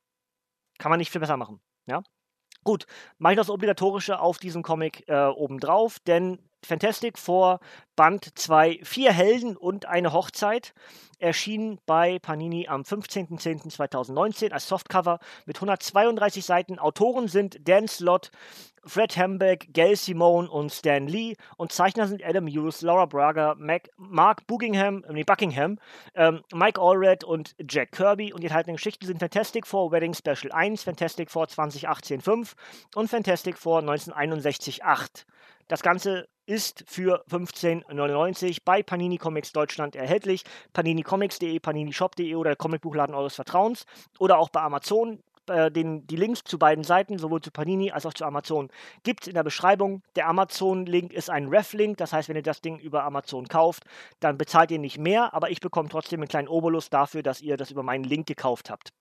kann 0.80 0.90
man 0.90 1.00
nicht 1.00 1.12
viel 1.12 1.22
besser 1.22 1.38
machen. 1.38 1.62
Ja? 1.86 2.02
Gut, 2.64 2.86
mache 3.18 3.34
ich 3.34 3.38
das 3.38 3.50
Obligatorische 3.50 4.20
auf 4.20 4.38
diesem 4.38 4.64
Comic 4.64 5.08
äh, 5.08 5.28
obendrauf, 5.28 6.00
denn 6.00 6.40
Fantastic 6.66 7.18
Four 7.18 7.60
Band 7.96 8.38
2, 8.38 8.80
vier 8.84 9.12
Helden 9.12 9.56
und 9.56 9.86
eine 9.86 10.14
Hochzeit, 10.14 10.74
erschien 11.20 11.80
bei 11.86 12.20
Panini 12.20 12.68
am 12.68 12.82
15.10.2019 12.82 14.52
als 14.52 14.68
Softcover 14.68 15.20
mit 15.46 15.58
132 15.58 16.44
Seiten. 16.44 16.80
Autoren 16.80 17.28
sind 17.28 17.68
Dan 17.68 17.88
Slott, 17.88 18.32
Fred 18.86 19.16
Hambeck, 19.16 19.74
Gail 19.74 19.96
Simone 19.96 20.50
und 20.50 20.72
Stan 20.72 21.08
Lee 21.08 21.36
und 21.56 21.72
Zeichner 21.72 22.08
sind 22.08 22.24
Adam 22.24 22.48
Hughes, 22.48 22.82
Laura 22.82 23.06
Braga, 23.06 23.56
Mac, 23.58 23.90
Mark 23.96 24.46
Buckingham, 24.48 25.06
nee, 25.10 25.24
Buckingham 25.24 25.80
ähm, 26.16 26.42
Mike 26.54 26.82
Allred 26.82 27.24
und 27.24 27.56
Jack 27.70 27.94
Kirby 27.94 28.34
und 28.34 28.42
die 28.42 28.48
enthaltenen 28.48 28.76
Geschichten 28.76 29.06
sind 29.06 29.20
Fantastic 29.20 29.66
Four 29.66 29.92
Wedding 29.92 30.14
Special 30.14 30.52
1, 30.52 30.84
Fantastic 30.84 31.32
Four 31.32 31.48
2018 31.48 32.20
5 32.22 32.56
und 32.96 33.10
Fantastic 33.10 33.58
Four 33.58 33.80
1961 33.80 34.84
8. 34.84 35.26
Das 35.70 35.82
Ganze 35.82 36.28
ist 36.46 36.84
für 36.88 37.24
15,99 37.30 38.60
bei 38.66 38.84
Panini 38.84 39.18
Comics 39.18 39.52
Deutschland 39.52 39.96
erhältlich. 39.96 40.44
paninicomics.de, 40.74 41.60
paninishop.de 41.60 42.36
oder 42.36 42.52
der 42.52 42.58
Comicbuchladen 42.58 43.16
eures 43.16 43.36
Vertrauens 43.36 43.86
oder 44.20 44.38
auch 44.38 44.50
bei 44.50 44.62
Amazon. 44.62 45.20
Äh, 45.50 45.72
den, 45.72 46.08
die 46.08 46.16
Links 46.16 46.44
zu 46.44 46.58
beiden 46.58 46.84
Seiten, 46.86 47.18
sowohl 47.18 47.42
zu 47.42 47.52
Panini 47.52 47.92
als 47.92 48.06
auch 48.06 48.14
zu 48.14 48.24
Amazon, 48.24 48.70
gibt 49.04 49.24
es 49.24 49.28
in 49.28 49.34
der 49.34 49.44
Beschreibung. 49.44 50.02
Der 50.16 50.28
Amazon-Link 50.28 51.12
ist 51.12 51.30
ein 51.30 51.50
Ref-Link, 51.50 51.98
das 51.98 52.14
heißt, 52.14 52.30
wenn 52.30 52.38
ihr 52.38 52.44
das 52.44 52.62
Ding 52.62 52.80
über 52.80 53.04
Amazon 53.04 53.48
kauft, 53.48 53.84
dann 54.22 54.38
bezahlt 54.38 54.72
ihr 54.72 54.80
nicht 54.80 54.98
mehr, 55.00 55.34
aber 55.34 55.52
ich 55.52 55.60
bekomme 55.60 55.90
trotzdem 55.90 56.22
einen 56.22 56.30
kleinen 56.30 56.48
Obolus 56.48 56.90
dafür, 56.90 57.24
dass 57.24 57.42
ihr 57.42 57.58
das 57.58 57.72
über 57.72 57.84
meinen 57.84 58.06
Link 58.06 58.26
gekauft 58.26 58.70
habt. 58.70 58.94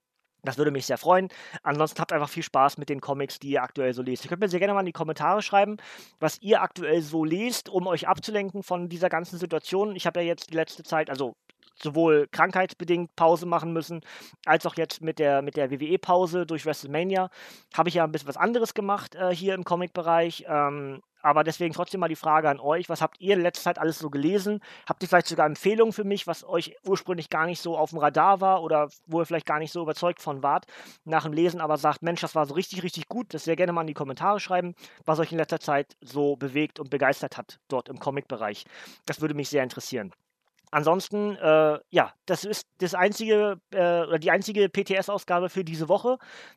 Das 0.44 0.58
würde 0.58 0.72
mich 0.72 0.86
sehr 0.86 0.98
freuen. 0.98 1.28
Ansonsten 1.62 2.00
habt 2.00 2.12
einfach 2.12 2.28
viel 2.28 2.42
Spaß 2.42 2.76
mit 2.78 2.88
den 2.88 3.00
Comics, 3.00 3.38
die 3.38 3.50
ihr 3.50 3.62
aktuell 3.62 3.94
so 3.94 4.02
lest. 4.02 4.24
Ihr 4.24 4.28
könnt 4.28 4.40
mir 4.40 4.48
sehr 4.48 4.58
gerne 4.58 4.74
mal 4.74 4.80
in 4.80 4.86
die 4.86 4.92
Kommentare 4.92 5.40
schreiben, 5.40 5.76
was 6.18 6.40
ihr 6.42 6.62
aktuell 6.62 7.00
so 7.00 7.24
lest, 7.24 7.68
um 7.68 7.86
euch 7.86 8.08
abzulenken 8.08 8.62
von 8.64 8.88
dieser 8.88 9.08
ganzen 9.08 9.38
Situation. 9.38 9.94
Ich 9.94 10.06
habe 10.06 10.20
ja 10.20 10.26
jetzt 10.26 10.50
die 10.50 10.56
letzte 10.56 10.82
Zeit, 10.82 11.10
also 11.10 11.36
sowohl 11.74 12.28
krankheitsbedingt 12.30 13.14
Pause 13.16 13.46
machen 13.46 13.72
müssen, 13.72 14.00
als 14.46 14.66
auch 14.66 14.76
jetzt 14.76 15.02
mit 15.02 15.18
der, 15.18 15.42
mit 15.42 15.56
der 15.56 15.70
WWE-Pause 15.70 16.46
durch 16.46 16.66
WrestleMania, 16.66 17.30
habe 17.74 17.88
ich 17.88 17.96
ja 17.96 18.04
ein 18.04 18.12
bisschen 18.12 18.28
was 18.28 18.36
anderes 18.36 18.74
gemacht 18.74 19.14
äh, 19.14 19.34
hier 19.34 19.54
im 19.54 19.64
Comic-Bereich. 19.64 20.44
Ähm, 20.48 21.02
aber 21.22 21.44
deswegen 21.44 21.72
trotzdem 21.72 22.00
mal 22.00 22.08
die 22.08 22.16
Frage 22.16 22.50
an 22.50 22.58
euch, 22.58 22.88
was 22.88 23.00
habt 23.00 23.20
ihr 23.20 23.34
in 23.34 23.42
letzter 23.42 23.62
Zeit 23.62 23.78
alles 23.78 23.98
so 23.98 24.10
gelesen? 24.10 24.60
Habt 24.88 25.02
ihr 25.02 25.08
vielleicht 25.08 25.28
sogar 25.28 25.46
Empfehlungen 25.46 25.92
für 25.92 26.04
mich, 26.04 26.26
was 26.26 26.44
euch 26.44 26.76
ursprünglich 26.84 27.30
gar 27.30 27.46
nicht 27.46 27.62
so 27.62 27.78
auf 27.78 27.90
dem 27.90 28.00
Radar 28.00 28.40
war 28.40 28.62
oder 28.62 28.88
wo 29.06 29.20
ihr 29.20 29.26
vielleicht 29.26 29.46
gar 29.46 29.60
nicht 29.60 29.72
so 29.72 29.82
überzeugt 29.82 30.20
von 30.20 30.42
wart, 30.42 30.66
nach 31.04 31.22
dem 31.22 31.32
Lesen 31.32 31.60
aber 31.60 31.76
sagt, 31.78 32.02
Mensch, 32.02 32.20
das 32.20 32.34
war 32.34 32.46
so 32.46 32.54
richtig, 32.54 32.82
richtig 32.82 33.08
gut, 33.08 33.32
das 33.32 33.44
sehr 33.44 33.56
gerne 33.56 33.72
mal 33.72 33.82
in 33.82 33.86
die 33.86 33.94
Kommentare 33.94 34.40
schreiben, 34.40 34.74
was 35.04 35.20
euch 35.20 35.30
in 35.30 35.38
letzter 35.38 35.60
Zeit 35.60 35.96
so 36.00 36.36
bewegt 36.36 36.80
und 36.80 36.90
begeistert 36.90 37.36
hat 37.36 37.60
dort 37.68 37.88
im 37.88 38.00
Comic-Bereich. 38.00 38.64
Das 39.06 39.20
würde 39.20 39.34
mich 39.34 39.48
sehr 39.48 39.62
interessieren. 39.62 40.12
Ansonsten, 40.72 41.36
äh, 41.36 41.78
ja, 41.90 42.14
das 42.24 42.44
ist 42.46 42.66
das 42.78 42.94
einzige 42.94 43.60
äh, 43.72 44.18
die 44.18 44.30
einzige 44.30 44.70
PTS-Ausgabe 44.70 45.50
für 45.50 45.64
diese 45.64 45.90
Woche, 45.90 46.16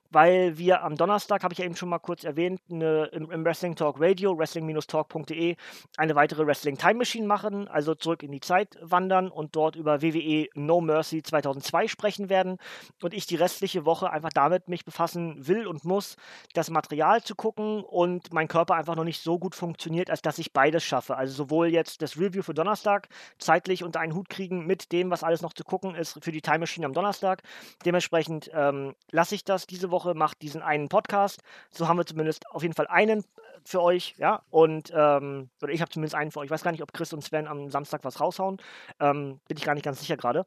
weil 0.10 0.58
wir 0.58 0.84
am 0.84 0.96
Donnerstag, 0.96 1.44
habe 1.44 1.54
ich 1.54 1.60
ja 1.60 1.66
eben 1.66 1.76
schon 1.76 1.90
mal 1.90 2.00
kurz 2.00 2.24
erwähnt, 2.24 2.62
eine, 2.72 3.08
im, 3.08 3.30
im 3.30 3.44
Wrestling 3.44 3.76
Talk 3.76 3.98
Radio, 4.00 4.38
wrestling-talk.de, 4.38 5.58
eine 5.98 6.16
weitere 6.16 6.48
Wrestling 6.48 6.78
Time 6.78 6.94
Machine 6.94 7.28
machen, 7.28 7.68
also 7.68 7.94
zurück 7.94 8.24
in 8.24 8.32
die 8.32 8.40
Zeit 8.40 8.78
wandern 8.82 9.28
und 9.30 9.58
dort 9.58 9.76
über 9.76 10.02
WWE 10.02 10.48
No 10.54 10.80
Mercy 10.80 11.22
2002 11.22 11.90
sprechen 11.90 12.30
werden 12.30 12.58
und 13.02 13.14
ich 13.14 13.26
die 13.26 13.36
restliche 13.36 13.84
Woche 13.84 14.10
einfach 14.10 14.32
damit 14.32 14.70
mich 14.70 14.86
befassen 14.86 15.46
will 15.46 15.68
und 15.68 15.84
muss, 15.84 16.16
das 16.54 16.70
Material 16.70 17.22
zu 17.22 17.36
gucken 17.36 17.84
und 17.84 18.32
mein 18.32 18.48
Körper 18.48 18.76
einfach 18.76 18.96
noch 18.96 19.04
nicht 19.04 19.22
so 19.22 19.38
gut 19.38 19.56
funktioniert, 19.56 20.10
als 20.10 20.22
dass 20.22 20.40
ich 20.40 20.54
beides 20.54 20.86
schaffe. 20.86 21.18
Also 21.18 21.34
sowohl 21.34 21.68
jetzt 21.68 22.02
das 22.02 22.18
Review 22.18 22.44
für 22.44 22.54
Donnerstag 22.54 23.10
zeitlich 23.40 23.84
unter 23.84 24.05
einen 24.06 24.16
Hut 24.16 24.30
kriegen 24.30 24.66
mit 24.66 24.92
dem, 24.92 25.12
was 25.12 25.24
alles 25.24 25.42
noch 25.42 25.54
zu 25.54 25.64
gucken 25.64 25.96
ist 25.96 26.24
für 26.24 26.32
die 26.32 26.42
Time 26.42 26.60
Machine 26.60 26.86
am 26.86 26.94
Donnerstag. 26.94 27.42
Dementsprechend 27.84 28.50
ähm, 28.54 28.96
lasse 29.12 29.36
ich 29.36 29.44
das 29.44 29.68
diese 29.68 29.92
Woche, 29.92 30.14
mache 30.14 30.36
diesen 30.42 30.62
einen 30.62 30.90
Podcast. 30.90 31.42
So 31.72 31.88
haben 31.88 31.98
wir 31.98 32.06
zumindest 32.06 32.50
auf 32.52 32.62
jeden 32.62 32.74
Fall 32.74 32.88
einen 32.88 33.20
äh, 33.20 33.24
für 33.64 33.82
euch, 33.82 34.16
ja. 34.18 34.44
Und 34.50 34.92
ähm, 34.96 35.50
oder 35.62 35.74
ich 35.74 35.82
habe 35.82 35.92
zumindest 35.92 36.16
einen 36.16 36.32
für 36.32 36.40
euch. 36.40 36.46
Ich 36.46 36.52
weiß 36.52 36.64
gar 36.64 36.72
nicht, 36.72 36.84
ob 36.84 36.94
Chris 36.94 37.12
und 37.14 37.24
Sven 37.24 37.48
am 37.48 37.70
Samstag 37.70 38.04
was 38.04 38.20
raushauen. 38.20 38.58
Ähm, 39.00 39.40
bin 39.48 39.58
ich 39.58 39.64
gar 39.64 39.74
nicht 39.74 39.84
ganz 39.86 40.00
sicher 40.00 40.18
gerade. 40.18 40.46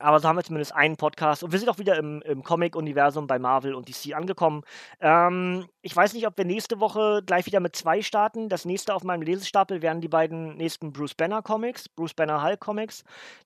Aber 0.00 0.20
so 0.20 0.28
haben 0.28 0.36
wir 0.36 0.44
zumindest 0.44 0.74
einen 0.74 0.96
Podcast. 0.96 1.42
Und 1.42 1.52
wir 1.52 1.58
sind 1.58 1.68
auch 1.68 1.78
wieder 1.78 1.96
im, 1.96 2.22
im 2.22 2.42
Comic-Universum 2.42 3.26
bei 3.26 3.38
Marvel 3.38 3.74
und 3.74 3.88
DC 3.88 4.14
angekommen. 4.14 4.62
Ähm, 5.00 5.66
ich 5.82 5.94
weiß 5.94 6.14
nicht, 6.14 6.26
ob 6.26 6.36
wir 6.36 6.44
nächste 6.44 6.80
Woche 6.80 7.22
gleich 7.24 7.46
wieder 7.46 7.60
mit 7.60 7.76
zwei 7.76 8.02
starten. 8.02 8.48
Das 8.48 8.64
nächste 8.64 8.94
auf 8.94 9.04
meinem 9.04 9.22
Lesestapel 9.22 9.82
wären 9.82 10.00
die 10.00 10.08
beiden 10.08 10.56
nächsten 10.56 10.92
Bruce 10.92 11.14
Banner 11.14 11.42
Comics, 11.42 11.88
Bruce 11.88 12.14
Banner 12.14 12.42
Hulk 12.42 12.60
Comics, 12.60 13.04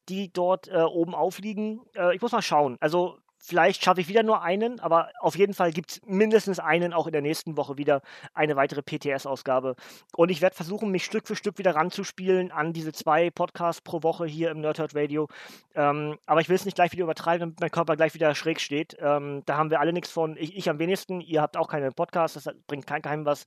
die 0.09 0.33
dort 0.33 0.69
äh, 0.69 0.83
oben 0.83 1.15
aufliegen. 1.15 1.81
Äh, 1.95 2.15
ich 2.15 2.23
muss 2.23 2.33
mal 2.33 2.43
schauen. 2.43 2.77
Also 2.81 3.19
Vielleicht 3.45 3.83
schaffe 3.83 4.01
ich 4.01 4.07
wieder 4.07 4.23
nur 4.23 4.43
einen, 4.43 4.79
aber 4.79 5.11
auf 5.19 5.37
jeden 5.37 5.53
Fall 5.53 5.73
gibt 5.73 5.91
es 5.91 6.01
mindestens 6.07 6.61
einen 6.61 6.93
auch 6.93 7.09
in 7.09 7.13
der 7.13 7.23
nächsten 7.23 7.57
Woche 7.57 7.77
wieder 7.77 8.01
eine 8.35 8.55
weitere 8.55 8.83
PTS-Ausgabe. 8.83 9.75
Und 10.15 10.31
ich 10.31 10.41
werde 10.41 10.55
versuchen, 10.55 10.93
mich 10.93 11.05
Stück 11.05 11.27
für 11.27 11.35
Stück 11.35 11.59
wieder 11.59 11.75
ranzuspielen 11.75 12.53
an 12.53 12.73
diese 12.73 12.93
zwei 12.93 13.31
Podcasts 13.31 13.83
pro 13.83 14.05
Woche 14.05 14.27
hier 14.27 14.53
im 14.53 14.61
Nerdhurt 14.61 14.95
Radio. 14.95 15.27
Ähm, 15.75 16.19
aber 16.27 16.41
ich 16.41 16.49
will 16.49 16.55
es 16.55 16.65
nicht 16.65 16.77
gleich 16.77 16.93
wieder 16.93 17.03
übertreiben, 17.03 17.41
damit 17.41 17.61
mein 17.61 17.71
Körper 17.73 17.97
gleich 17.97 18.15
wieder 18.15 18.33
schräg 18.37 18.61
steht. 18.61 18.97
Ähm, 19.01 19.43
da 19.45 19.57
haben 19.57 19.71
wir 19.71 19.81
alle 19.81 19.93
nichts 19.93 20.13
von. 20.13 20.37
Ich, 20.37 20.57
ich, 20.57 20.71
am 20.71 20.79
wenigsten. 20.79 21.21
Ihr 21.21 21.43
habt 21.43 21.57
auch 21.57 21.67
keine 21.67 21.91
Podcasts, 21.91 22.41
das 22.41 22.55
bringt 22.69 22.87
kein 22.87 23.03
Geheim 23.03 23.25
was. 23.25 23.45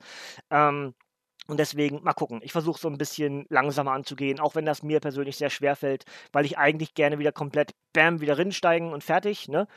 Ähm, 0.51 0.93
Und 1.47 1.59
deswegen 1.59 2.01
mal 2.03 2.13
gucken. 2.13 2.39
Ich 2.43 2.51
versuche 2.51 2.79
so 2.79 2.87
ein 2.87 2.97
bisschen 2.97 3.45
langsamer 3.49 3.91
anzugehen, 3.91 4.39
auch 4.39 4.55
wenn 4.55 4.65
das 4.65 4.81
mir 4.81 4.99
persönlich 4.99 5.37
sehr 5.37 5.51
schwer 5.51 5.75
fällt, 5.75 6.05
weil 6.31 6.45
ich 6.45 6.57
eigentlich 6.57 6.95
gerne 6.95 7.19
wieder 7.19 7.31
komplett 7.31 7.75
bam, 7.93 8.19
wieder 8.19 8.37
rinsteigen 8.37 8.91
und 8.91 9.03
fertig, 9.03 9.47
ne? 9.47 9.67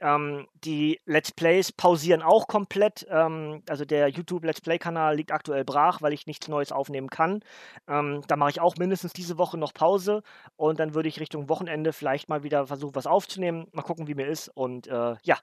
Ähm, 0.00 0.46
die 0.64 1.00
Let's 1.04 1.32
Plays 1.32 1.70
pausieren 1.72 2.22
auch 2.22 2.46
komplett. 2.46 3.06
Ähm, 3.10 3.62
also 3.68 3.84
der 3.84 4.08
YouTube 4.08 4.44
Let's 4.44 4.62
Play-Kanal 4.62 5.16
liegt 5.16 5.32
aktuell 5.32 5.64
brach, 5.64 6.00
weil 6.00 6.14
ich 6.14 6.26
nichts 6.26 6.48
Neues 6.48 6.72
aufnehmen 6.72 7.08
kann. 7.08 7.40
Ähm, 7.86 8.22
da 8.26 8.36
mache 8.36 8.50
ich 8.50 8.60
auch 8.60 8.76
mindestens 8.78 9.12
diese 9.12 9.36
Woche 9.36 9.58
noch 9.58 9.74
Pause 9.74 10.22
und 10.56 10.80
dann 10.80 10.94
würde 10.94 11.08
ich 11.08 11.20
Richtung 11.20 11.48
Wochenende 11.50 11.92
vielleicht 11.92 12.28
mal 12.28 12.42
wieder 12.42 12.66
versuchen, 12.66 12.94
was 12.94 13.06
aufzunehmen. 13.06 13.66
Mal 13.72 13.82
gucken, 13.82 14.08
wie 14.08 14.14
mir 14.14 14.26
ist. 14.26 14.48
Und 14.48 14.86
äh, 14.86 15.16
ja, 15.22 15.38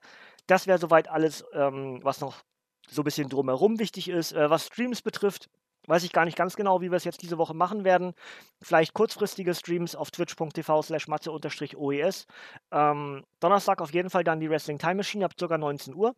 das 0.48 0.68
wäre 0.68 0.80
soweit 0.80 1.10
alles, 1.10 1.44
ähm, 1.54 2.00
was 2.04 2.22
noch 2.22 2.44
so 2.88 3.01
ein 3.01 3.06
bisschen 3.06 3.30
drumherum 3.30 3.80
wichtig 3.80 4.10
ist. 4.10 4.34
Äh, 4.34 4.50
was 4.50 4.68
Streams 4.68 5.01
betrifft, 5.01 5.50
Weiß 5.88 6.04
ich 6.04 6.12
gar 6.12 6.25
nicht 6.25 6.38
ganz 6.38 6.56
genau, 6.56 6.82
wie 6.82 6.92
wir 6.92 6.98
es 6.98 7.04
jetzt 7.04 7.22
diese 7.22 7.38
Woche 7.38 7.54
machen 7.54 7.84
werden. 7.84 8.13
Vielleicht 8.62 8.94
kurzfristige 8.94 9.54
Streams 9.54 9.96
auf 9.96 10.12
twitch.tv 10.12 10.82
slash 10.82 11.08
matze-oes. 11.08 12.25
Ähm, 12.72 13.24
Donnerstag 13.39 13.82
auf 13.82 13.94
jeden 13.94 14.10
Fall 14.10 14.24
dann 14.24 14.39
die 14.39 14.50
Wrestling 14.50 14.80
Time 14.80 14.96
Machine 14.96 15.25
ab 15.25 15.34
ca. 15.38 15.58
19 15.58 15.94
Uhr. 15.96 16.15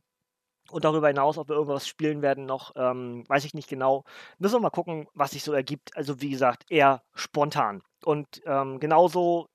Und 0.69 0.83
darüber 0.83 1.07
hinaus, 1.07 1.37
ob 1.37 1.47
wir 1.47 1.55
irgendwas 1.55 1.87
spielen 1.87 2.21
werden 2.21 2.45
noch, 2.45 2.73
ähm, 2.75 3.23
weiß 3.29 3.45
ich 3.45 3.53
nicht 3.53 3.69
genau. 3.69 4.03
Müssen 4.37 4.55
wir 4.55 4.59
mal 4.59 4.69
gucken, 4.69 5.07
was 5.13 5.31
sich 5.31 5.43
so 5.43 5.53
ergibt. 5.53 5.95
Also 5.95 6.19
wie 6.21 6.29
gesagt, 6.29 6.65
eher 6.69 7.03
spontan. 7.15 7.81
Und 8.03 8.41
ähm, 8.45 8.79
genauso 8.79 9.47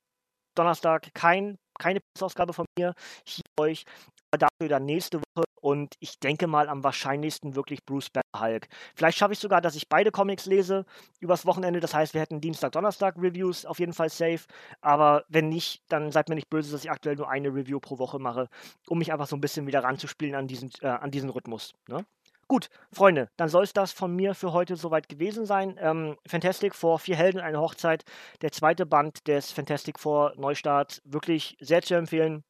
Donnerstag 0.55 1.13
kein, 1.15 1.59
keine 1.79 2.01
Ausgabe 2.21 2.53
von 2.55 2.67
mir 2.79 2.95
hier 3.27 3.45
euch 3.61 3.85
dafür 4.31 4.69
dann 4.69 4.87
nächste 4.87 5.19
Woche 5.19 5.45
und 5.73 5.97
ich 6.01 6.19
denke 6.19 6.47
mal 6.47 6.69
am 6.69 6.85
wahrscheinlichsten 6.85 7.57
wirklich 7.57 7.85
Bruce 7.87 8.11
Banner 8.11 8.23
Hulk. 8.39 8.69
Vielleicht 8.95 9.17
schaffe 9.17 9.33
ich 9.33 9.39
sogar, 9.39 9.63
dass 9.63 9.75
ich 9.75 9.89
beide 9.89 10.11
Comics 10.11 10.45
lese 10.45 10.85
übers 11.19 11.47
Wochenende. 11.47 11.81
Das 11.81 11.95
heißt, 11.95 12.13
wir 12.13 12.21
hätten 12.21 12.43
Dienstag, 12.43 12.73
Donnerstag 12.73 13.17
Reviews 13.17 13.65
auf 13.65 13.79
jeden 13.79 13.95
Fall 13.95 14.11
safe. 14.11 14.41
Aber 14.83 15.25
wenn 15.29 15.49
nicht, 15.49 15.83
dann 15.89 16.13
seid 16.13 16.29
mir 16.29 16.35
nicht 16.35 16.51
böse, 16.51 16.73
dass 16.73 16.85
ich 16.85 16.91
aktuell 16.91 17.17
nur 17.17 17.31
eine 17.31 17.49
Review 17.49 17.81
pro 17.81 17.99
Woche 17.99 18.19
mache, 18.19 18.49
um 18.87 18.99
mich 18.99 19.13
einfach 19.13 19.27
so 19.27 19.35
ein 19.35 19.41
bisschen 19.41 19.67
wieder 19.67 19.83
ranzuspielen 19.83 20.35
an 20.35 20.47
diesen, 20.47 20.71
äh, 20.83 20.89
an 20.89 21.11
diesen 21.11 21.31
Rhythmus. 21.31 21.73
Ne? 21.89 22.05
Gut, 22.49 22.69
Freunde, 22.93 23.31
dann 23.39 23.49
soll 23.49 23.65
es 23.65 23.73
das 23.73 23.93
von 23.93 24.15
mir 24.15 24.35
für 24.35 24.53
heute 24.53 24.77
soweit 24.77 25.09
gewesen 25.09 25.47
sein. 25.47 25.79
Ähm, 25.81 26.19
Fantastic 26.27 26.75
Four, 26.75 26.99
vier 26.99 27.17
Helden, 27.17 27.41
eine 27.41 27.59
Hochzeit. 27.61 28.05
Der 28.43 28.53
zweite 28.53 28.85
Band 28.85 29.27
des 29.27 29.51
Fantastic 29.53 29.99
Four 29.99 30.35
Neustarts. 30.37 31.01
Wirklich 31.07 31.57
sehr 31.61 31.81
zu 31.81 31.95
empfehlen. 31.95 32.45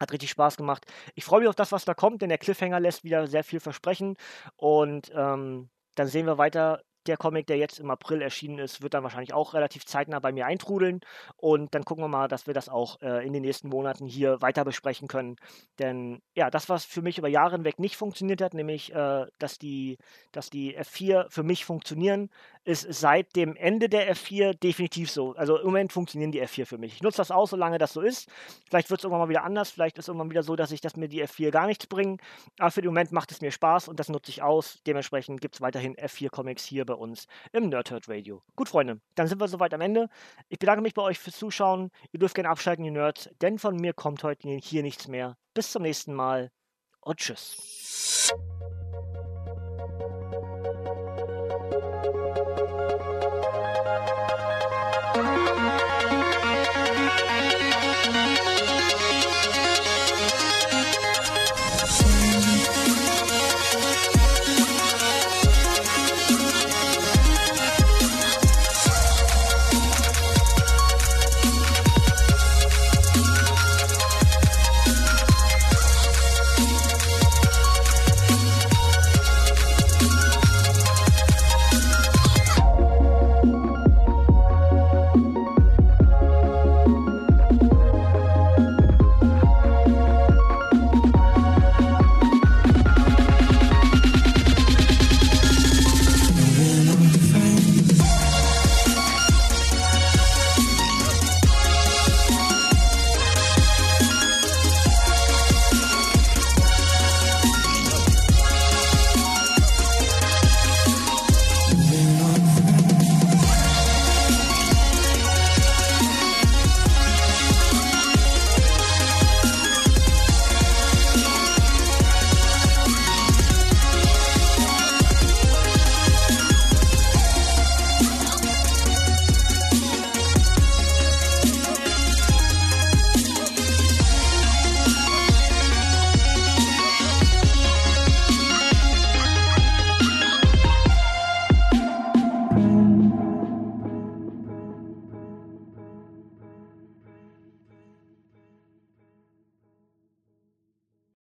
Hat 0.00 0.12
richtig 0.12 0.30
Spaß 0.30 0.56
gemacht. 0.56 0.86
Ich 1.14 1.24
freue 1.24 1.40
mich 1.40 1.48
auf 1.48 1.54
das, 1.54 1.72
was 1.72 1.84
da 1.84 1.94
kommt, 1.94 2.22
denn 2.22 2.30
der 2.30 2.38
Cliffhanger 2.38 2.80
lässt 2.80 3.04
wieder 3.04 3.26
sehr 3.26 3.44
viel 3.44 3.60
versprechen. 3.60 4.16
Und 4.56 5.12
ähm, 5.14 5.68
dann 5.94 6.08
sehen 6.08 6.26
wir 6.26 6.38
weiter, 6.38 6.80
der 7.06 7.16
Comic, 7.16 7.46
der 7.46 7.56
jetzt 7.56 7.80
im 7.80 7.90
April 7.90 8.22
erschienen 8.22 8.58
ist, 8.58 8.82
wird 8.82 8.94
dann 8.94 9.02
wahrscheinlich 9.02 9.32
auch 9.32 9.54
relativ 9.54 9.86
zeitnah 9.86 10.18
bei 10.18 10.32
mir 10.32 10.46
eintrudeln. 10.46 11.00
Und 11.36 11.74
dann 11.74 11.84
gucken 11.84 12.04
wir 12.04 12.08
mal, 12.08 12.28
dass 12.28 12.46
wir 12.46 12.54
das 12.54 12.68
auch 12.68 13.00
äh, 13.00 13.26
in 13.26 13.32
den 13.32 13.42
nächsten 13.42 13.68
Monaten 13.68 14.06
hier 14.06 14.40
weiter 14.42 14.64
besprechen 14.64 15.08
können. 15.08 15.36
Denn 15.78 16.20
ja, 16.34 16.50
das, 16.50 16.68
was 16.68 16.84
für 16.84 17.02
mich 17.02 17.18
über 17.18 17.28
Jahre 17.28 17.56
hinweg 17.56 17.78
nicht 17.78 17.96
funktioniert 17.96 18.42
hat, 18.42 18.54
nämlich, 18.54 18.92
äh, 18.94 19.26
dass, 19.38 19.58
die, 19.58 19.98
dass 20.32 20.50
die 20.50 20.78
F4 20.78 21.30
für 21.30 21.42
mich 21.42 21.64
funktionieren, 21.64 22.30
ist 22.64 22.86
seit 22.92 23.34
dem 23.36 23.56
Ende 23.56 23.88
der 23.88 24.14
F4 24.14 24.52
definitiv 24.54 25.10
so. 25.10 25.34
Also 25.34 25.58
im 25.58 25.66
Moment 25.66 25.92
funktionieren 25.92 26.30
die 26.30 26.42
F4 26.42 26.66
für 26.66 26.78
mich. 26.78 26.94
Ich 26.94 27.02
nutze 27.02 27.18
das 27.18 27.30
auch, 27.30 27.48
solange 27.48 27.78
das 27.78 27.92
so 27.92 28.00
ist. 28.00 28.30
Vielleicht 28.68 28.90
wird 28.90 29.00
es 29.00 29.04
irgendwann 29.04 29.26
mal 29.26 29.28
wieder 29.28 29.44
anders. 29.44 29.70
Vielleicht 29.70 29.98
ist 29.98 30.04
es 30.04 30.08
irgendwann 30.08 30.30
wieder 30.30 30.42
so, 30.42 30.56
dass 30.56 30.70
ich, 30.70 30.80
dass 30.80 30.96
mir 30.96 31.08
die 31.08 31.24
F4 31.24 31.50
gar 31.50 31.66
nichts 31.66 31.86
bringen. 31.86 32.18
Aber 32.58 32.70
für 32.70 32.82
den 32.82 32.88
Moment 32.88 33.12
macht 33.12 33.32
es 33.32 33.40
mir 33.40 33.50
Spaß 33.50 33.88
und 33.88 33.98
das 33.98 34.08
nutze 34.08 34.30
ich 34.30 34.42
aus. 34.42 34.80
Dementsprechend 34.86 35.40
gibt 35.40 35.54
es 35.54 35.60
weiterhin 35.60 35.96
F4-Comics 35.96 36.64
hier 36.64 36.84
bei 36.84 36.94
uns 36.94 37.26
im 37.52 37.68
Nerdhurt 37.68 38.08
Radio. 38.08 38.42
Gut, 38.56 38.68
Freunde, 38.68 39.00
dann 39.14 39.26
sind 39.26 39.40
wir 39.40 39.48
soweit 39.48 39.72
am 39.72 39.80
Ende. 39.80 40.08
Ich 40.48 40.58
bedanke 40.58 40.82
mich 40.82 40.94
bei 40.94 41.02
euch 41.02 41.18
fürs 41.18 41.36
Zuschauen. 41.36 41.90
Ihr 42.12 42.20
dürft 42.20 42.34
gerne 42.34 42.50
abschalten, 42.50 42.84
ihr 42.84 42.92
Nerds, 42.92 43.30
denn 43.40 43.58
von 43.58 43.76
mir 43.76 43.94
kommt 43.94 44.22
heute 44.22 44.48
hier 44.48 44.82
nichts 44.82 45.08
mehr. 45.08 45.36
Bis 45.54 45.72
zum 45.72 45.82
nächsten 45.82 46.14
Mal 46.14 46.50
und 47.00 47.18
tschüss. 47.18 48.30